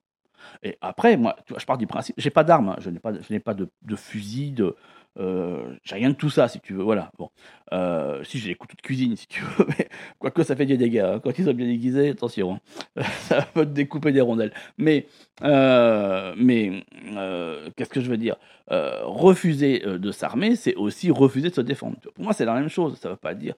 Et 0.63 0.79
après, 0.81 1.17
moi, 1.17 1.37
je 1.57 1.65
pars 1.65 1.79
du 1.79 1.87
principe, 1.87 2.15
j'ai 2.19 2.31
pas 2.31 2.45
d'armes, 2.45 2.71
hein. 2.71 2.77
je 2.79 2.91
n'ai 2.91 3.01
pas, 3.01 3.13
je 3.13 3.33
n'ai 3.33 3.41
pas 3.41 3.55
de, 3.55 3.69
de 3.83 3.97
fusil, 3.97 4.53
de, 4.53 4.77
euh, 5.19 5.77
j'ai 5.85 5.97
rien 5.97 6.11
de 6.11 6.15
tout 6.15 6.31
ça, 6.31 6.49
si 6.49 6.61
tu 6.61 6.75
veux. 6.75 6.83
Voilà. 6.83 7.11
Bon. 7.19 7.31
Euh, 7.73 8.23
si 8.25 8.39
j'ai 8.39 8.51
des 8.51 8.55
couteaux 8.55 8.77
de 8.77 8.83
cuisine, 8.83 9.17
si 9.17 9.27
tu 9.27 9.43
veux. 9.59 9.67
Mais 9.79 9.89
quoique 10.19 10.43
ça 10.43 10.57
fait 10.57 10.67
des 10.67 10.77
dégâts. 10.77 10.99
Hein. 10.99 11.21
Quand 11.23 11.37
ils 11.39 11.45
sont 11.45 11.55
bien 11.55 11.67
déguisés, 11.67 12.11
attention. 12.11 12.61
Hein. 12.97 13.03
ça 13.23 13.43
peut 13.43 13.65
te 13.65 13.71
découper 13.71 14.13
des 14.13 14.21
rondelles. 14.21 14.53
Mais, 14.77 15.07
euh, 15.43 16.35
mais 16.37 16.85
qu'est-ce 17.77 17.91
que 17.91 18.01
je 18.01 18.11
veux 18.11 18.17
dire? 18.17 18.37
Refuser 18.71 19.81
de 19.81 20.13
s'armer, 20.13 20.55
c'est 20.55 20.75
aussi 20.75 21.11
refuser 21.11 21.49
de 21.49 21.55
se 21.55 21.61
défendre. 21.61 21.97
Pour 22.01 22.25
moi, 22.25 22.33
c'est 22.33 22.45
la 22.45 22.55
même 22.55 22.69
chose. 22.69 22.99
Ça 22.99 23.09
ne 23.09 23.15
veut 23.15 23.19
pas 23.19 23.35
dire. 23.35 23.55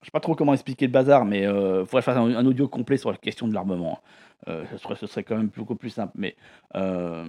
Je 0.00 0.06
sais 0.06 0.12
pas 0.12 0.20
trop 0.20 0.34
comment 0.34 0.52
expliquer 0.52 0.86
le 0.86 0.92
bazar, 0.92 1.24
mais 1.24 1.42
il 1.42 1.48
faudrait 1.48 1.84
que 1.84 1.96
je 1.96 2.00
fasse 2.00 2.16
un, 2.16 2.46
audio 2.46 2.68
complet 2.68 2.96
sur 2.96 3.10
la 3.10 3.16
question 3.16 3.48
de 3.48 3.54
l'armement. 3.54 4.00
Euh, 4.46 4.64
ce, 4.76 5.06
serait, 5.06 5.24
quand 5.24 5.36
même 5.36 5.48
beaucoup 5.48 5.74
plus 5.74 5.90
simple. 5.90 6.12
Mais 6.16 6.36
euh, 6.76 7.24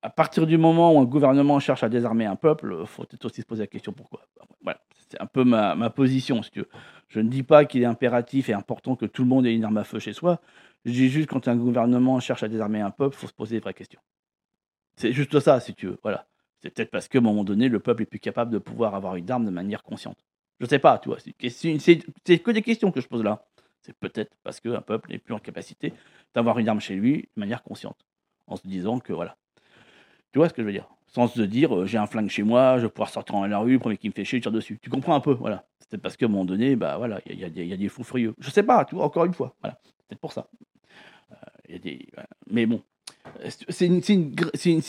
à 0.00 0.08
partir 0.08 0.46
du 0.46 0.56
moment 0.56 0.94
où 0.94 1.00
un 1.00 1.04
gouvernement 1.04 1.60
cherche 1.60 1.82
à 1.82 1.90
désarmer 1.90 2.24
un 2.24 2.36
peuple, 2.36 2.74
il 2.80 2.86
faut 2.86 3.04
peut-être 3.04 3.26
aussi 3.26 3.42
se 3.42 3.46
poser 3.46 3.64
la 3.64 3.66
question 3.66 3.92
pourquoi. 3.92 4.22
Voilà, 4.62 4.80
c'est 5.10 5.20
un 5.20 5.26
peu 5.26 5.44
ma, 5.44 5.90
position. 5.90 6.42
Si 6.42 6.50
tu 6.50 6.60
veux. 6.60 6.68
Je 7.08 7.20
ne 7.20 7.28
dis 7.28 7.42
pas 7.42 7.66
qu'il 7.66 7.82
est 7.82 7.86
impératif 7.86 8.48
et 8.48 8.54
important 8.54 8.96
que 8.96 9.06
tout 9.06 9.22
le 9.22 9.28
monde 9.28 9.46
ait 9.46 9.54
une 9.54 9.64
arme 9.64 9.76
à 9.76 9.84
feu 9.84 9.98
chez 9.98 10.14
soi. 10.14 10.40
Je 10.84 10.92
dis 10.92 11.08
juste 11.08 11.28
quand 11.28 11.48
un 11.48 11.56
gouvernement 11.56 12.18
cherche 12.20 12.42
à 12.42 12.48
désarmer 12.48 12.80
un 12.80 12.90
peuple, 12.90 13.14
il 13.16 13.20
faut 13.20 13.26
se 13.26 13.32
poser 13.34 13.56
des 13.56 13.60
vraies 13.60 13.74
questions. 13.74 14.00
C'est 14.96 15.12
juste 15.12 15.38
ça, 15.40 15.60
si 15.60 15.74
tu 15.74 15.88
veux. 15.88 15.98
Voilà. 16.02 16.26
C'est 16.60 16.70
peut-être 16.70 16.90
parce 16.90 17.08
qu'à 17.08 17.18
un 17.18 17.22
moment 17.22 17.44
donné, 17.44 17.68
le 17.68 17.78
peuple 17.78 18.02
est 18.02 18.06
plus 18.06 18.18
capable 18.18 18.50
de 18.50 18.58
pouvoir 18.58 18.94
avoir 18.94 19.16
une 19.16 19.30
arme 19.30 19.44
de 19.44 19.50
manière 19.50 19.82
consciente. 19.82 20.18
Je 20.60 20.66
sais 20.66 20.78
pas, 20.78 20.98
tu 20.98 21.08
vois. 21.08 21.18
C'est 21.20 21.32
que 22.38 22.50
des 22.50 22.62
questions 22.62 22.90
que 22.90 23.00
je 23.00 23.08
pose 23.08 23.22
là. 23.22 23.46
C'est 23.82 23.96
peut-être 23.96 24.36
parce 24.42 24.60
qu'un 24.60 24.80
peuple 24.80 25.10
n'est 25.10 25.18
plus 25.18 25.34
en 25.34 25.38
capacité 25.38 25.92
d'avoir 26.34 26.58
une 26.58 26.68
arme 26.68 26.80
chez 26.80 26.94
lui 26.94 27.28
de 27.36 27.40
manière 27.40 27.62
consciente, 27.62 28.04
en 28.46 28.56
se 28.56 28.66
disant 28.66 28.98
que 28.98 29.12
voilà. 29.12 29.36
Tu 30.32 30.38
vois 30.38 30.48
ce 30.48 30.54
que 30.54 30.62
je 30.62 30.66
veux 30.66 30.72
dire? 30.72 30.88
Sans 31.06 31.26
se 31.26 31.40
dire, 31.40 31.74
euh, 31.74 31.86
j'ai 31.86 31.96
un 31.96 32.06
flingue 32.06 32.28
chez 32.28 32.42
moi, 32.42 32.76
je 32.76 32.82
vais 32.82 32.90
pouvoir 32.90 33.08
sortir 33.08 33.34
dans 33.34 33.46
la 33.46 33.58
rue, 33.58 33.72
le 33.72 33.78
premier 33.78 33.96
qui 33.96 34.08
me 34.08 34.12
fait 34.12 34.24
chier, 34.24 34.38
je 34.38 34.42
tire 34.42 34.52
dessus. 34.52 34.78
Tu 34.82 34.90
comprends 34.90 35.14
un 35.14 35.20
peu, 35.20 35.32
voilà. 35.32 35.64
C'est 35.88 35.96
parce 35.96 36.18
qu'à 36.18 36.26
un 36.26 36.28
moment 36.28 36.44
donné, 36.44 36.76
bah 36.76 36.98
voilà, 36.98 37.20
il 37.24 37.38
y, 37.38 37.72
a 37.72 37.76
des 37.76 37.88
fous 37.88 38.04
furieux. 38.04 38.34
Je 38.38 38.50
sais 38.50 38.62
pas, 38.62 38.84
tu 38.84 38.94
vois, 38.94 39.04
encore 39.04 39.24
une 39.24 39.32
fois, 39.32 39.54
voilà. 39.62 39.80
Peut-être 40.06 40.20
pour 40.20 40.32
ça. 40.32 40.48
Euh, 41.32 41.34
y 41.70 41.76
a 41.76 41.78
des, 41.78 42.08
Mais 42.50 42.66
bon, 42.66 42.82
c'est 43.68 43.88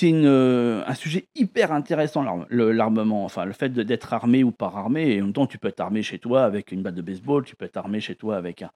euh, 0.04 0.84
un 0.86 0.94
sujet 0.94 1.28
hyper 1.36 1.72
intéressant, 1.72 2.24
l'armement. 2.50 3.26
Enfin, 3.26 3.46
le 3.46 3.54
fait 3.54 3.70
d'être 3.70 4.14
armé 4.14 4.44
ou 4.44 4.52
pas 4.52 4.72
armé. 4.76 5.16
Et 5.16 5.22
en 5.22 5.26
même 5.26 5.34
temps, 5.34 5.48
tu 5.48 5.58
peux 5.58 5.68
être 5.68 5.80
armé 5.80 6.02
chez 6.02 6.20
toi 6.20 6.44
avec 6.44 6.72
une 6.72 6.82
batte 6.82 6.96
de 6.96 7.02
baseball, 7.02 7.44
tu 7.44 7.56
peux 7.56 7.66
être 7.66 7.78
armé 7.78 8.00
chez 8.00 8.16
toi 8.16 8.38
avec 8.38 8.62
un, 8.62 8.72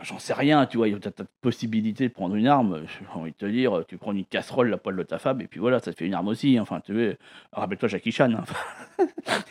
J'en 0.00 0.20
sais 0.20 0.32
rien, 0.32 0.64
tu 0.66 0.76
vois, 0.76 0.86
il 0.86 0.92
y 0.92 0.94
a 0.94 0.98
peut-être 0.98 1.24
possibilité 1.40 2.08
de 2.08 2.12
prendre 2.12 2.36
une 2.36 2.46
arme. 2.46 2.82
J'ai 2.86 3.18
envie 3.18 3.32
de 3.32 3.36
te 3.36 3.46
dire, 3.46 3.84
tu 3.88 3.96
prends 3.96 4.12
une 4.12 4.24
casserole, 4.24 4.70
la 4.70 4.76
poêle 4.76 4.94
de 4.94 5.02
ta 5.02 5.18
femme, 5.18 5.40
et 5.40 5.48
puis 5.48 5.58
voilà, 5.58 5.80
ça 5.80 5.92
te 5.92 5.98
fait 5.98 6.06
une 6.06 6.14
arme 6.14 6.28
aussi. 6.28 6.58
Enfin, 6.60 6.80
tu 6.80 6.92
veux, 6.92 7.16
rappelle-toi 7.52 7.88
Jackie 7.88 8.12
Chan. 8.12 8.30
Hein. 8.32 9.04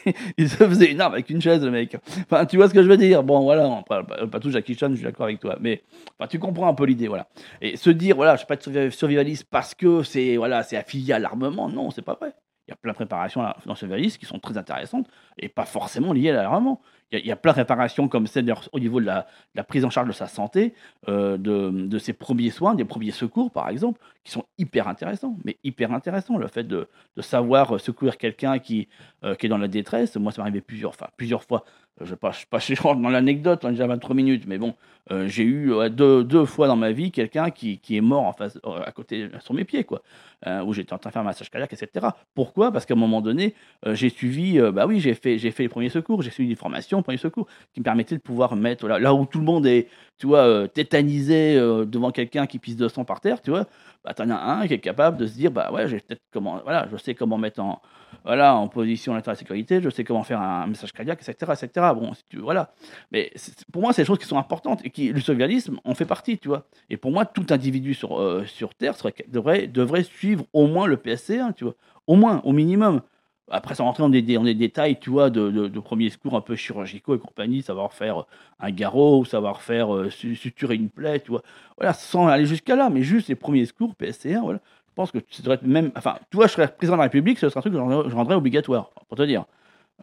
il 0.38 0.50
se 0.50 0.56
faisait 0.56 0.90
une 0.90 1.02
arme 1.02 1.14
avec 1.14 1.30
une 1.30 1.42
chaise, 1.42 1.64
le 1.66 1.72
mec. 1.72 1.98
Enfin, 2.22 2.46
tu 2.46 2.56
vois 2.56 2.70
ce 2.70 2.74
que 2.74 2.82
je 2.82 2.88
veux 2.88 2.96
dire? 2.96 3.24
Bon, 3.24 3.42
voilà, 3.42 3.84
parle 3.88 4.30
pas 4.30 4.40
tout 4.40 4.50
Jackie 4.50 4.78
Chan, 4.78 4.90
je 4.92 4.96
suis 4.96 5.04
d'accord 5.04 5.26
avec 5.26 5.42
toi. 5.42 5.58
Mais 5.60 5.84
enfin, 6.18 6.28
tu 6.28 6.40
comprends 6.40 6.70
un 6.70 6.74
peu 6.74 6.86
l'idée, 6.86 7.10
voilà. 7.10 7.28
Et 7.62 7.76
se 7.76 7.90
dire, 7.90 8.16
voilà, 8.16 8.32
je 8.32 8.36
ne 8.36 8.38
suis 8.40 8.48
pas 8.48 8.54
être 8.54 8.94
survivaliste 8.94 9.48
parce 9.52 9.76
que 9.76 10.04
c'est 10.04 10.38
voilà, 10.38 10.60
affilié 10.60 11.14
à 11.14 11.20
l'armement, 11.20 11.68
non, 11.68 11.92
c'est 11.92 12.02
pas 12.02 12.14
vrai. 12.14 12.34
Il 12.68 12.72
y 12.72 12.74
a 12.74 12.76
plein 12.76 12.92
de 12.92 12.98
préparations 12.98 13.42
dans 13.42 13.54
le 13.74 13.76
survivaliste 13.76 14.18
qui 14.18 14.26
sont 14.26 14.40
très 14.40 14.58
intéressantes 14.58 15.08
et 15.38 15.48
pas 15.48 15.66
forcément 15.66 16.12
liées 16.12 16.32
à 16.32 16.44
l'armement 16.44 16.82
il 17.12 17.26
y, 17.26 17.32
a 17.32 17.38
plein 17.38 17.54
de 17.54 17.58
réparations 17.58 18.10
comme 18.10 18.28
celle 18.28 18.54
au 18.74 18.80
niveau 18.80 19.00
de 19.00 19.06
la, 19.06 19.26
prise 19.64 19.86
en 19.86 19.90
charge 19.90 20.08
de 20.08 20.14
sa 20.14 20.28
santé, 20.28 20.74
euh, 21.08 21.38
de, 21.38 22.00
ses 22.00 22.12
premiers 22.12 22.50
soins, 22.50 22.76
des 22.76 22.84
premiers 22.84 23.12
secours 23.12 23.52
par 23.52 23.70
exemple, 23.70 24.00
qui 24.26 24.32
sont 24.32 24.44
hyper 24.58 24.90
intéressants. 24.90 25.38
Mais 25.46 25.58
hyper 25.64 25.94
intéressants, 25.94 26.38
le 26.38 26.48
fait 26.48 26.66
de, 26.66 26.88
savoir 27.20 27.80
secourir 27.80 28.18
quelqu'un 28.18 28.60
qui, 28.60 28.90
euh, 29.24 29.36
qui 29.36 29.46
est 29.46 29.50
dans 29.50 29.58
la 29.58 29.70
détresse. 29.70 30.18
Moi, 30.18 30.32
ça 30.32 30.42
m'est 30.42 30.50
arrivé 30.50 30.62
plusieurs, 30.62 30.92
enfin, 30.92 31.08
plusieurs 31.16 31.44
fois 31.44 31.64
je 32.00 32.06
ne 32.06 32.10
vais 32.12 32.16
pas, 32.16 32.32
pas 32.50 32.60
dans 32.96 33.10
l'anecdote, 33.10 33.62
on 33.64 33.70
a 33.70 33.72
déjà 33.72 33.88
23 33.88 34.16
minutes, 34.16 34.44
mais 34.46 34.58
bon, 34.58 34.76
euh, 35.12 35.28
j'ai 35.28 35.44
eu 35.44 35.74
deux, 35.90 36.24
deux, 36.24 36.46
fois 36.46 36.68
dans 36.68 36.76
ma 36.76 36.92
vie 36.92 37.12
quelqu'un 37.12 37.50
qui, 37.50 37.80
qui, 37.80 37.98
est 37.98 38.02
mort 38.02 38.24
en 38.24 38.34
face, 38.34 38.60
euh, 38.66 38.82
à 38.86 38.92
côté, 38.92 39.30
sur 39.40 39.54
mes 39.54 39.66
pieds, 39.66 39.84
quoi, 39.84 40.04
euh, 40.46 40.64
où 40.64 40.74
j'étais 40.74 40.94
en 40.94 41.00
train 41.00 41.10
de 41.10 41.14
faire 41.14 41.22
un 41.22 41.26
massage 41.26 41.50
cardiaque, 41.50 41.74
etc. 41.74 42.08
Pourquoi? 42.36 42.72
Parce 42.72 42.86
qu'à 42.86 42.94
un 42.94 42.98
moment 42.98 43.22
donné, 43.22 43.56
j'ai 43.86 44.10
suivi, 44.10 44.60
bah 44.72 44.86
oui, 44.86 45.00
j'ai 45.00 45.16
fait, 45.16 45.38
fait 45.40 45.64
les 45.64 45.70
premiers 45.70 45.90
secours, 45.90 46.22
j'ai 46.22 46.30
suivi 46.30 46.50
des 46.50 46.56
formations, 46.56 46.97
premiers 47.04 47.18
secours, 47.18 47.48
qui 47.74 47.80
me 47.80 47.84
permettaient 47.84 48.16
de 48.16 48.22
pouvoir 48.22 48.56
mettre, 48.56 48.88
là, 48.88 49.14
où 49.14 49.26
tout 49.26 49.40
le 49.40 49.46
monde 49.46 49.66
est, 49.66 49.88
tu 50.18 50.28
vois, 50.28 50.68
tétanisé 50.68 51.56
devant 51.86 52.12
quelqu'un 52.12 52.48
qui 52.48 52.60
pisse 52.60 52.76
de 52.76 52.88
sang 52.88 53.06
par 53.06 53.22
terre, 53.22 53.42
tu 53.42 53.52
vois, 53.52 53.66
bah, 54.04 54.14
tu 54.14 54.22
en 54.22 54.30
as 54.30 54.40
un 54.40 54.68
qui 54.68 54.74
est 54.74 54.80
capable 54.80 55.18
de 55.18 55.28
se 55.28 55.34
dire, 55.34 55.52
bah 55.52 55.70
ouais, 55.72 55.88
j'ai 55.88 56.00
peut-être 56.00 56.22
comment, 56.32 56.62
voilà, 56.64 56.88
je 56.92 56.98
sais 56.98 57.14
comment 57.14 57.38
mettre 57.38 57.60
en, 57.60 57.82
voilà, 58.24 58.56
en 58.56 58.68
position 58.68 59.14
à 59.14 59.22
la 59.26 59.36
sécurité, 59.36 59.82
je 59.82 59.90
sais 59.90 60.04
comment 60.04 60.24
faire 60.24 60.42
un 60.42 60.68
message 60.68 60.94
cardiaque, 60.94 61.22
etc. 61.28 61.52
etc. 61.52 61.88
Bon, 61.94 62.14
si 62.14 62.24
tu, 62.30 62.38
voilà. 62.38 62.74
Mais 63.12 63.32
pour 63.72 63.82
moi, 63.82 63.94
c'est 63.94 64.04
des 64.04 64.06
choses 64.06 64.20
qui 64.20 64.26
sont 64.26 64.38
importantes 64.38 64.80
et 64.86 64.90
qui, 64.90 65.12
le 65.12 65.20
survivalisme 65.20 65.80
en 65.84 65.94
fait 65.94 66.06
partie, 66.06 66.38
tu 66.38 66.48
vois. 66.48 66.68
Et 66.90 66.98
pour 66.98 67.12
moi, 67.12 67.26
tout 67.26 67.46
individu 67.50 67.94
sur, 67.94 68.20
euh, 68.20 68.46
sur 68.46 68.74
Terre 68.76 68.96
devrait, 69.28 69.68
devrait 69.68 70.04
suivre 70.04 70.46
au 70.54 70.68
moins 70.68 70.88
le 70.88 70.98
PSC1, 70.98 71.54
tu 71.54 71.66
vois. 71.66 71.76
Au 72.06 72.16
moins, 72.16 72.42
au 72.46 72.54
minimum. 72.54 73.02
Après, 73.50 73.76
sans 73.76 73.86
rentrer 73.86 74.04
dans 74.04 74.10
des, 74.10 74.22
dans 74.22 74.44
des 74.44 74.56
détails, 74.56 75.00
tu 75.00 75.10
vois, 75.10 75.30
de, 75.30 75.50
de, 75.50 75.80
premiers 75.80 76.10
secours 76.10 76.36
un 76.36 76.42
peu 76.42 76.56
chirurgicaux 76.56 77.16
et 77.16 77.20
compagnie, 77.20 77.62
savoir 77.62 77.94
faire 77.94 78.26
un 78.60 78.72
garrot, 78.72 79.24
savoir 79.24 79.62
faire 79.62 79.96
euh, 79.96 80.10
suturer 80.10 80.76
une 80.76 80.90
plaie, 80.90 81.20
tu 81.22 81.32
vois. 81.32 81.44
Voilà, 81.78 81.94
sans 81.94 82.28
aller 82.28 82.46
jusqu'à 82.46 82.76
là, 82.76 82.90
mais 82.90 83.04
juste 83.04 83.30
les 83.30 83.36
premiers 83.36 83.66
secours, 83.66 83.94
PSC1, 84.00 84.42
voilà 84.42 84.60
pense 84.98 85.12
que 85.12 85.20
ça 85.30 85.42
devrait 85.42 85.56
être 85.56 85.64
même. 85.64 85.92
Enfin, 85.96 86.18
tu 86.30 86.36
vois, 86.36 86.48
je 86.48 86.54
serais 86.54 86.68
président 86.68 86.98
de 86.98 86.98
la 86.98 87.04
République, 87.04 87.40
ce 87.40 87.48
serait 87.48 87.60
un 87.60 87.62
truc 87.62 87.74
que 87.74 87.80
je 87.80 88.16
rendrais 88.16 88.36
obligatoire, 88.36 88.90
pour 89.08 89.18
te 89.18 89.24
dire. 89.24 89.46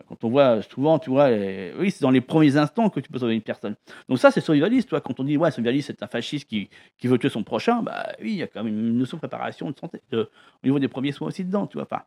Quand 0.08 0.24
on 0.24 0.28
voit 0.28 0.60
souvent, 0.62 0.98
tu 0.98 1.10
vois, 1.10 1.28
oui, 1.78 1.92
c'est 1.92 2.00
dans 2.00 2.10
les 2.10 2.20
premiers 2.20 2.56
instants 2.56 2.90
que 2.90 2.98
tu 2.98 3.12
peux 3.12 3.18
sauver 3.18 3.34
une 3.34 3.42
personne. 3.42 3.76
Donc 4.08 4.18
ça, 4.18 4.32
c'est 4.32 4.40
survivaliste, 4.40 4.88
toi. 4.88 5.00
Quand 5.00 5.20
on 5.20 5.24
dit, 5.24 5.36
ouais, 5.36 5.52
survivaliste, 5.52 5.86
c'est 5.86 6.02
un 6.02 6.08
fasciste 6.08 6.48
qui, 6.48 6.68
qui, 6.98 7.06
veut 7.06 7.16
tuer 7.16 7.28
son 7.28 7.44
prochain, 7.44 7.80
bah 7.80 8.08
oui, 8.20 8.32
il 8.32 8.36
y 8.38 8.42
a 8.42 8.48
quand 8.48 8.64
même 8.64 8.76
une 8.76 8.98
notion 8.98 9.18
de 9.18 9.20
préparation 9.20 9.70
de 9.70 9.78
santé, 9.78 10.00
au 10.12 10.26
niveau 10.64 10.80
des 10.80 10.88
premiers 10.88 11.12
soins 11.12 11.28
aussi 11.28 11.44
dedans, 11.44 11.68
tu 11.68 11.74
vois. 11.74 11.84
Enfin, 11.84 12.02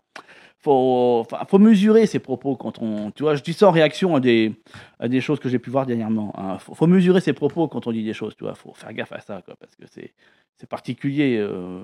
faut, 0.60 1.26
faut 1.48 1.60
mesurer 1.60 2.06
ses 2.08 2.20
propos 2.20 2.56
quand 2.56 2.82
on, 2.82 3.12
tu 3.12 3.24
vois, 3.24 3.36
je 3.36 3.44
dis 3.44 3.54
ça 3.54 3.68
en 3.68 3.72
réaction 3.72 4.16
à 4.16 4.20
des, 4.20 4.54
à 5.00 5.08
des 5.08 5.22
choses 5.22 5.40
que 5.40 5.50
j'ai 5.50 5.60
pu 5.60 5.70
voir 5.70 5.86
dernièrement. 5.86 6.34
Hein. 6.38 6.58
faut, 6.60 6.88
mesurer 6.88 7.22
ses 7.22 7.34
propos 7.34 7.68
quand 7.68 7.88
on 7.88 7.92
dit 7.92 8.04
des 8.04 8.14
choses, 8.14 8.36
tu 8.36 8.44
vois. 8.44 8.56
Faut 8.56 8.74
faire 8.74 8.94
gaffe 8.94 9.12
à 9.12 9.20
ça, 9.20 9.42
parce 9.60 9.76
que 9.76 9.86
c'est, 9.90 10.14
c'est 10.58 10.68
particulier. 10.68 11.38
Euh, 11.38 11.82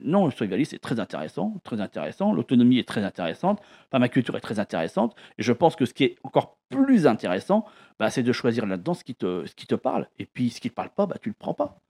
non, 0.00 0.26
le 0.26 0.30
survivaliste 0.30 0.70
c'est 0.70 0.78
très 0.78 1.00
intéressant, 1.00 1.60
très 1.64 1.80
intéressant. 1.80 2.32
L'autonomie 2.32 2.78
est 2.78 2.88
très 2.88 3.02
intéressante. 3.02 3.60
ma 3.92 4.08
culture 4.08 4.36
est 4.36 4.40
très 4.40 4.60
intéressante. 4.60 5.16
Et 5.38 5.42
je 5.42 5.52
pense 5.52 5.74
que 5.76 5.84
ce 5.84 5.92
qui 5.92 6.04
est 6.04 6.16
encore 6.22 6.58
plus 6.70 7.06
intéressant, 7.06 7.64
bah, 7.98 8.10
c'est 8.10 8.22
de 8.22 8.32
choisir 8.32 8.66
là-dedans 8.66 8.94
ce 8.94 9.04
qui 9.04 9.14
te, 9.14 9.44
ce 9.46 9.54
qui 9.54 9.66
te 9.66 9.74
parle. 9.74 10.08
Et 10.18 10.26
puis, 10.26 10.50
ce 10.50 10.60
qui 10.60 10.70
te 10.70 10.74
parle 10.74 10.90
pas, 10.90 11.06
bah, 11.06 11.16
tu 11.20 11.28
le 11.28 11.34
prends 11.38 11.54
pas. 11.54 11.80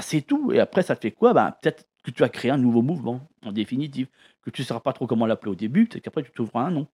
C'est 0.00 0.20
tout. 0.20 0.52
Et 0.52 0.60
après, 0.60 0.82
ça 0.82 0.94
te 0.94 1.00
fait 1.00 1.10
quoi? 1.10 1.32
Bah, 1.32 1.58
Peut-être 1.60 1.86
que 2.02 2.10
tu 2.10 2.22
as 2.24 2.28
créé 2.28 2.50
un 2.50 2.58
nouveau 2.58 2.82
mouvement, 2.82 3.28
en 3.42 3.52
définitive. 3.52 4.08
Que 4.42 4.50
tu 4.50 4.62
ne 4.62 4.66
sauras 4.66 4.80
pas 4.80 4.92
trop 4.92 5.06
comment 5.06 5.26
l'appeler 5.26 5.52
au 5.52 5.54
début, 5.54 5.88
c'est 5.92 6.00
qu'après, 6.00 6.22
tu 6.22 6.30
t'ouvres 6.32 6.56
un 6.56 6.70
nom. 6.70 6.88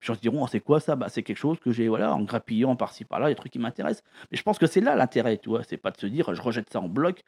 Les 0.00 0.06
gens 0.06 0.14
se 0.14 0.20
diront, 0.20 0.42
oh, 0.42 0.48
c'est 0.48 0.60
quoi 0.60 0.80
ça? 0.80 0.96
Bah, 0.96 1.08
C'est 1.08 1.22
quelque 1.22 1.36
chose 1.38 1.60
que 1.60 1.70
j'ai, 1.72 1.88
voilà, 1.88 2.14
en 2.14 2.22
grappillant 2.22 2.74
par-ci 2.76 3.04
par-là, 3.04 3.28
des 3.28 3.34
trucs 3.36 3.52
qui 3.52 3.58
m'intéressent. 3.58 4.04
Mais 4.30 4.36
je 4.36 4.42
pense 4.42 4.58
que 4.58 4.66
c'est 4.66 4.80
là 4.80 4.96
l'intérêt, 4.96 5.38
tu 5.38 5.48
vois. 5.48 5.62
C'est 5.62 5.76
pas 5.76 5.90
de 5.92 5.98
se 5.98 6.06
dire, 6.06 6.34
je 6.34 6.42
rejette 6.42 6.70
ça 6.70 6.80
en 6.80 6.88
bloc, 6.88 7.22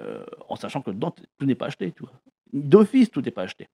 euh, 0.00 0.24
en 0.48 0.56
sachant 0.56 0.82
que 0.82 0.90
dedans, 0.90 1.10
tout 1.10 1.46
n'est 1.46 1.54
pas 1.54 1.66
acheté, 1.66 1.92
tu 1.92 2.02
vois. 2.04 2.12
D'office, 2.52 3.10
tout 3.10 3.20
n'est 3.20 3.30
pas 3.30 3.42
acheté. 3.42 3.68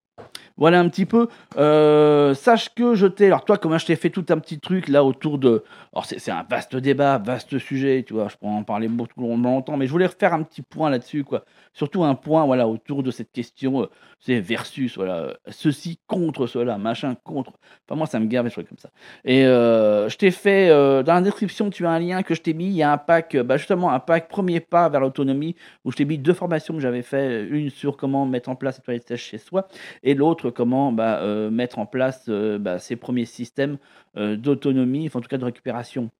Voilà 0.58 0.80
un 0.80 0.88
petit 0.88 1.04
peu. 1.04 1.28
Euh, 1.58 2.32
sache 2.32 2.74
que 2.74 2.94
je 2.94 3.06
t'ai. 3.06 3.26
Alors, 3.26 3.44
toi, 3.44 3.58
comment 3.58 3.76
je 3.76 3.84
t'ai 3.84 3.96
fait 3.96 4.08
tout 4.08 4.24
un 4.30 4.38
petit 4.38 4.58
truc 4.58 4.88
là 4.88 5.04
autour 5.04 5.38
de. 5.38 5.64
Alors, 5.92 6.06
c'est 6.06 6.30
un 6.30 6.46
vaste 6.48 6.76
débat, 6.76 7.18
vaste 7.18 7.58
sujet, 7.58 8.04
tu 8.06 8.14
vois. 8.14 8.28
Je 8.28 8.36
pourrais 8.36 8.52
en 8.52 8.62
parler 8.62 8.88
beaucoup 8.88 9.20
longtemps, 9.20 9.76
mais 9.76 9.86
je 9.86 9.92
voulais 9.92 10.06
refaire 10.06 10.32
un 10.32 10.42
petit 10.42 10.62
point 10.62 10.88
là-dessus, 10.88 11.24
quoi. 11.24 11.44
Surtout 11.74 12.04
un 12.04 12.14
point, 12.14 12.46
voilà, 12.46 12.66
autour 12.66 13.02
de 13.02 13.10
cette 13.10 13.32
question, 13.32 13.82
euh, 13.82 13.86
c'est 14.18 14.40
versus, 14.40 14.96
voilà, 14.96 15.34
ceci 15.50 15.98
contre 16.06 16.46
cela, 16.46 16.78
machin 16.78 17.14
contre. 17.22 17.52
Enfin, 17.86 17.98
moi, 17.98 18.06
ça 18.06 18.18
me 18.18 18.26
garde 18.26 18.46
des 18.46 18.52
trucs 18.52 18.68
comme 18.68 18.78
ça. 18.78 18.88
Et 19.26 19.44
euh, 19.44 20.08
je 20.08 20.16
t'ai 20.16 20.30
fait. 20.30 20.70
dans 20.70 21.14
la 21.14 21.20
description, 21.20 21.68
tu 21.68 21.84
as 21.84 21.90
un 21.90 21.98
lien 21.98 22.22
que 22.22 22.34
je 22.34 22.40
t'ai 22.40 22.54
mis. 22.54 22.66
Il 22.66 22.76
y 22.76 22.82
a 22.82 22.90
un 22.90 22.98
pack, 22.98 23.36
bah, 23.36 23.58
justement, 23.58 23.92
un 23.92 24.00
pack 24.00 24.28
premier 24.28 24.60
pas 24.60 24.88
vers 24.88 25.00
l'autonomie, 25.00 25.54
où 25.84 25.92
je 25.92 25.96
t'ai 25.98 26.06
mis 26.06 26.16
deux 26.16 26.32
formations 26.32 26.72
que 26.72 26.80
j'avais 26.80 27.02
fait. 27.02 27.44
Une 27.44 27.68
sur 27.68 27.98
comment 27.98 28.24
mettre 28.24 28.48
en 28.48 28.56
place 28.56 28.78
les 28.78 28.82
toilettes 28.82 29.08
sèches 29.08 29.28
chez 29.30 29.38
soi, 29.38 29.68
et 30.06 30.14
l'autre, 30.14 30.50
comment 30.50 30.92
bah, 30.92 31.20
euh, 31.20 31.50
mettre 31.50 31.80
en 31.80 31.86
place 31.86 32.26
euh, 32.28 32.58
bah, 32.58 32.78
ces 32.78 32.94
premiers 32.96 33.24
systèmes 33.24 33.76
euh, 34.16 34.36
d'autonomie, 34.36 35.10
en 35.12 35.20
tout 35.20 35.28
cas 35.28 35.36
de 35.36 35.44
récupération 35.44 36.10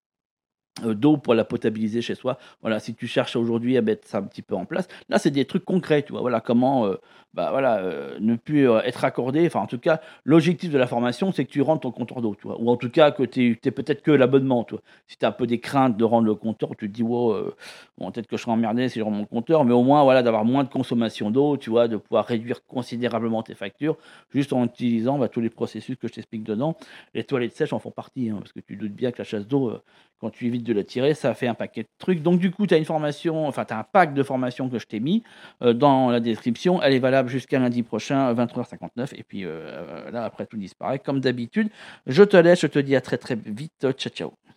d'eau 0.82 1.16
pour 1.16 1.34
la 1.34 1.44
potabiliser 1.44 2.02
chez 2.02 2.14
soi. 2.14 2.38
Voilà, 2.60 2.80
si 2.80 2.94
tu 2.94 3.06
cherches 3.06 3.36
aujourd'hui 3.36 3.76
à 3.76 3.82
mettre 3.82 4.06
ça 4.06 4.18
un 4.18 4.22
petit 4.22 4.42
peu 4.42 4.54
en 4.54 4.64
place, 4.64 4.88
là 5.08 5.18
c'est 5.18 5.30
des 5.30 5.44
trucs 5.44 5.64
concrets, 5.64 6.02
tu 6.02 6.12
vois. 6.12 6.20
Voilà 6.20 6.40
comment 6.40 6.96
bah, 7.36 7.50
voilà, 7.50 7.80
euh, 7.80 8.16
ne 8.18 8.34
plus 8.34 8.68
euh, 8.68 8.80
être 8.80 9.04
accordé. 9.04 9.46
Enfin, 9.46 9.60
en 9.60 9.66
tout 9.66 9.78
cas, 9.78 10.00
l'objectif 10.24 10.70
de 10.70 10.78
la 10.78 10.86
formation, 10.86 11.32
c'est 11.32 11.44
que 11.44 11.50
tu 11.50 11.60
rentres 11.60 11.82
ton 11.82 11.92
compteur 11.92 12.22
d'eau, 12.22 12.34
tu 12.34 12.46
Ou 12.46 12.70
en 12.70 12.76
tout 12.76 12.88
cas, 12.88 13.10
que 13.10 13.24
tu 13.24 13.60
es, 13.62 13.70
peut-être 13.70 14.02
que 14.02 14.10
l'abonnement, 14.10 14.64
toi. 14.64 14.80
Si 15.06 15.18
tu 15.18 15.26
as 15.26 15.28
un 15.28 15.32
peu 15.32 15.46
des 15.46 15.60
craintes 15.60 15.98
de 15.98 16.04
rendre 16.04 16.26
le 16.26 16.34
compteur, 16.34 16.70
tu 16.70 16.88
te 16.88 16.94
dis, 16.94 17.02
wow, 17.02 17.32
euh, 17.32 17.54
bon, 17.98 18.10
peut-être 18.10 18.26
que 18.26 18.38
je 18.38 18.42
serai 18.42 18.52
emmerdé 18.52 18.88
si 18.88 18.98
je 19.00 19.04
rends 19.04 19.10
mon 19.10 19.26
compteur, 19.26 19.66
mais 19.66 19.74
au 19.74 19.82
moins, 19.82 20.02
voilà, 20.02 20.22
d'avoir 20.22 20.46
moins 20.46 20.64
de 20.64 20.70
consommation 20.70 21.30
d'eau, 21.30 21.58
tu 21.58 21.68
vois, 21.68 21.88
de 21.88 21.98
pouvoir 21.98 22.24
réduire 22.24 22.64
considérablement 22.64 23.42
tes 23.42 23.54
factures, 23.54 23.98
juste 24.30 24.54
en 24.54 24.64
utilisant 24.64 25.18
bah, 25.18 25.28
tous 25.28 25.42
les 25.42 25.50
processus 25.50 25.96
que 25.96 26.08
je 26.08 26.14
t'explique 26.14 26.42
dedans. 26.42 26.74
Les 27.12 27.24
toilettes 27.24 27.54
sèches 27.54 27.74
en 27.74 27.78
font 27.78 27.90
partie, 27.90 28.30
hein, 28.30 28.38
parce 28.38 28.52
que 28.52 28.60
tu 28.60 28.76
doutes 28.76 28.94
bien 28.94 29.12
que 29.12 29.18
la 29.18 29.24
chasse 29.24 29.46
d'eau, 29.46 29.74
quand 30.20 30.30
tu 30.30 30.46
évites 30.46 30.64
de 30.66 30.72
la 30.72 30.84
tirer, 30.84 31.14
ça 31.14 31.34
fait 31.34 31.46
un 31.46 31.54
paquet 31.54 31.82
de 31.82 31.88
trucs. 31.98 32.22
Donc, 32.22 32.40
du 32.40 32.50
coup, 32.50 32.66
tu 32.66 32.74
as 32.74 32.78
une 32.78 32.84
formation, 32.84 33.46
enfin, 33.46 33.64
tu 33.64 33.74
un 33.74 33.84
pack 33.84 34.14
de 34.14 34.22
formation 34.22 34.68
que 34.68 34.78
je 34.78 34.86
t'ai 34.86 35.00
mis 35.00 35.22
dans 35.60 36.10
la 36.10 36.20
description. 36.20 36.82
Elle 36.82 36.94
est 36.94 36.98
valable 36.98 37.28
jusqu'à 37.28 37.58
lundi 37.58 37.82
prochain, 37.82 38.32
23h59. 38.34 39.14
Et 39.16 39.22
puis 39.22 39.44
euh, 39.44 40.10
là, 40.10 40.24
après, 40.24 40.46
tout 40.46 40.56
disparaît. 40.56 40.98
Comme 40.98 41.20
d'habitude, 41.20 41.68
je 42.06 42.22
te 42.22 42.36
laisse, 42.36 42.60
je 42.60 42.66
te 42.66 42.78
dis 42.78 42.96
à 42.96 43.00
très 43.00 43.18
très 43.18 43.36
vite. 43.36 43.86
Ciao, 43.92 44.10
ciao. 44.10 44.55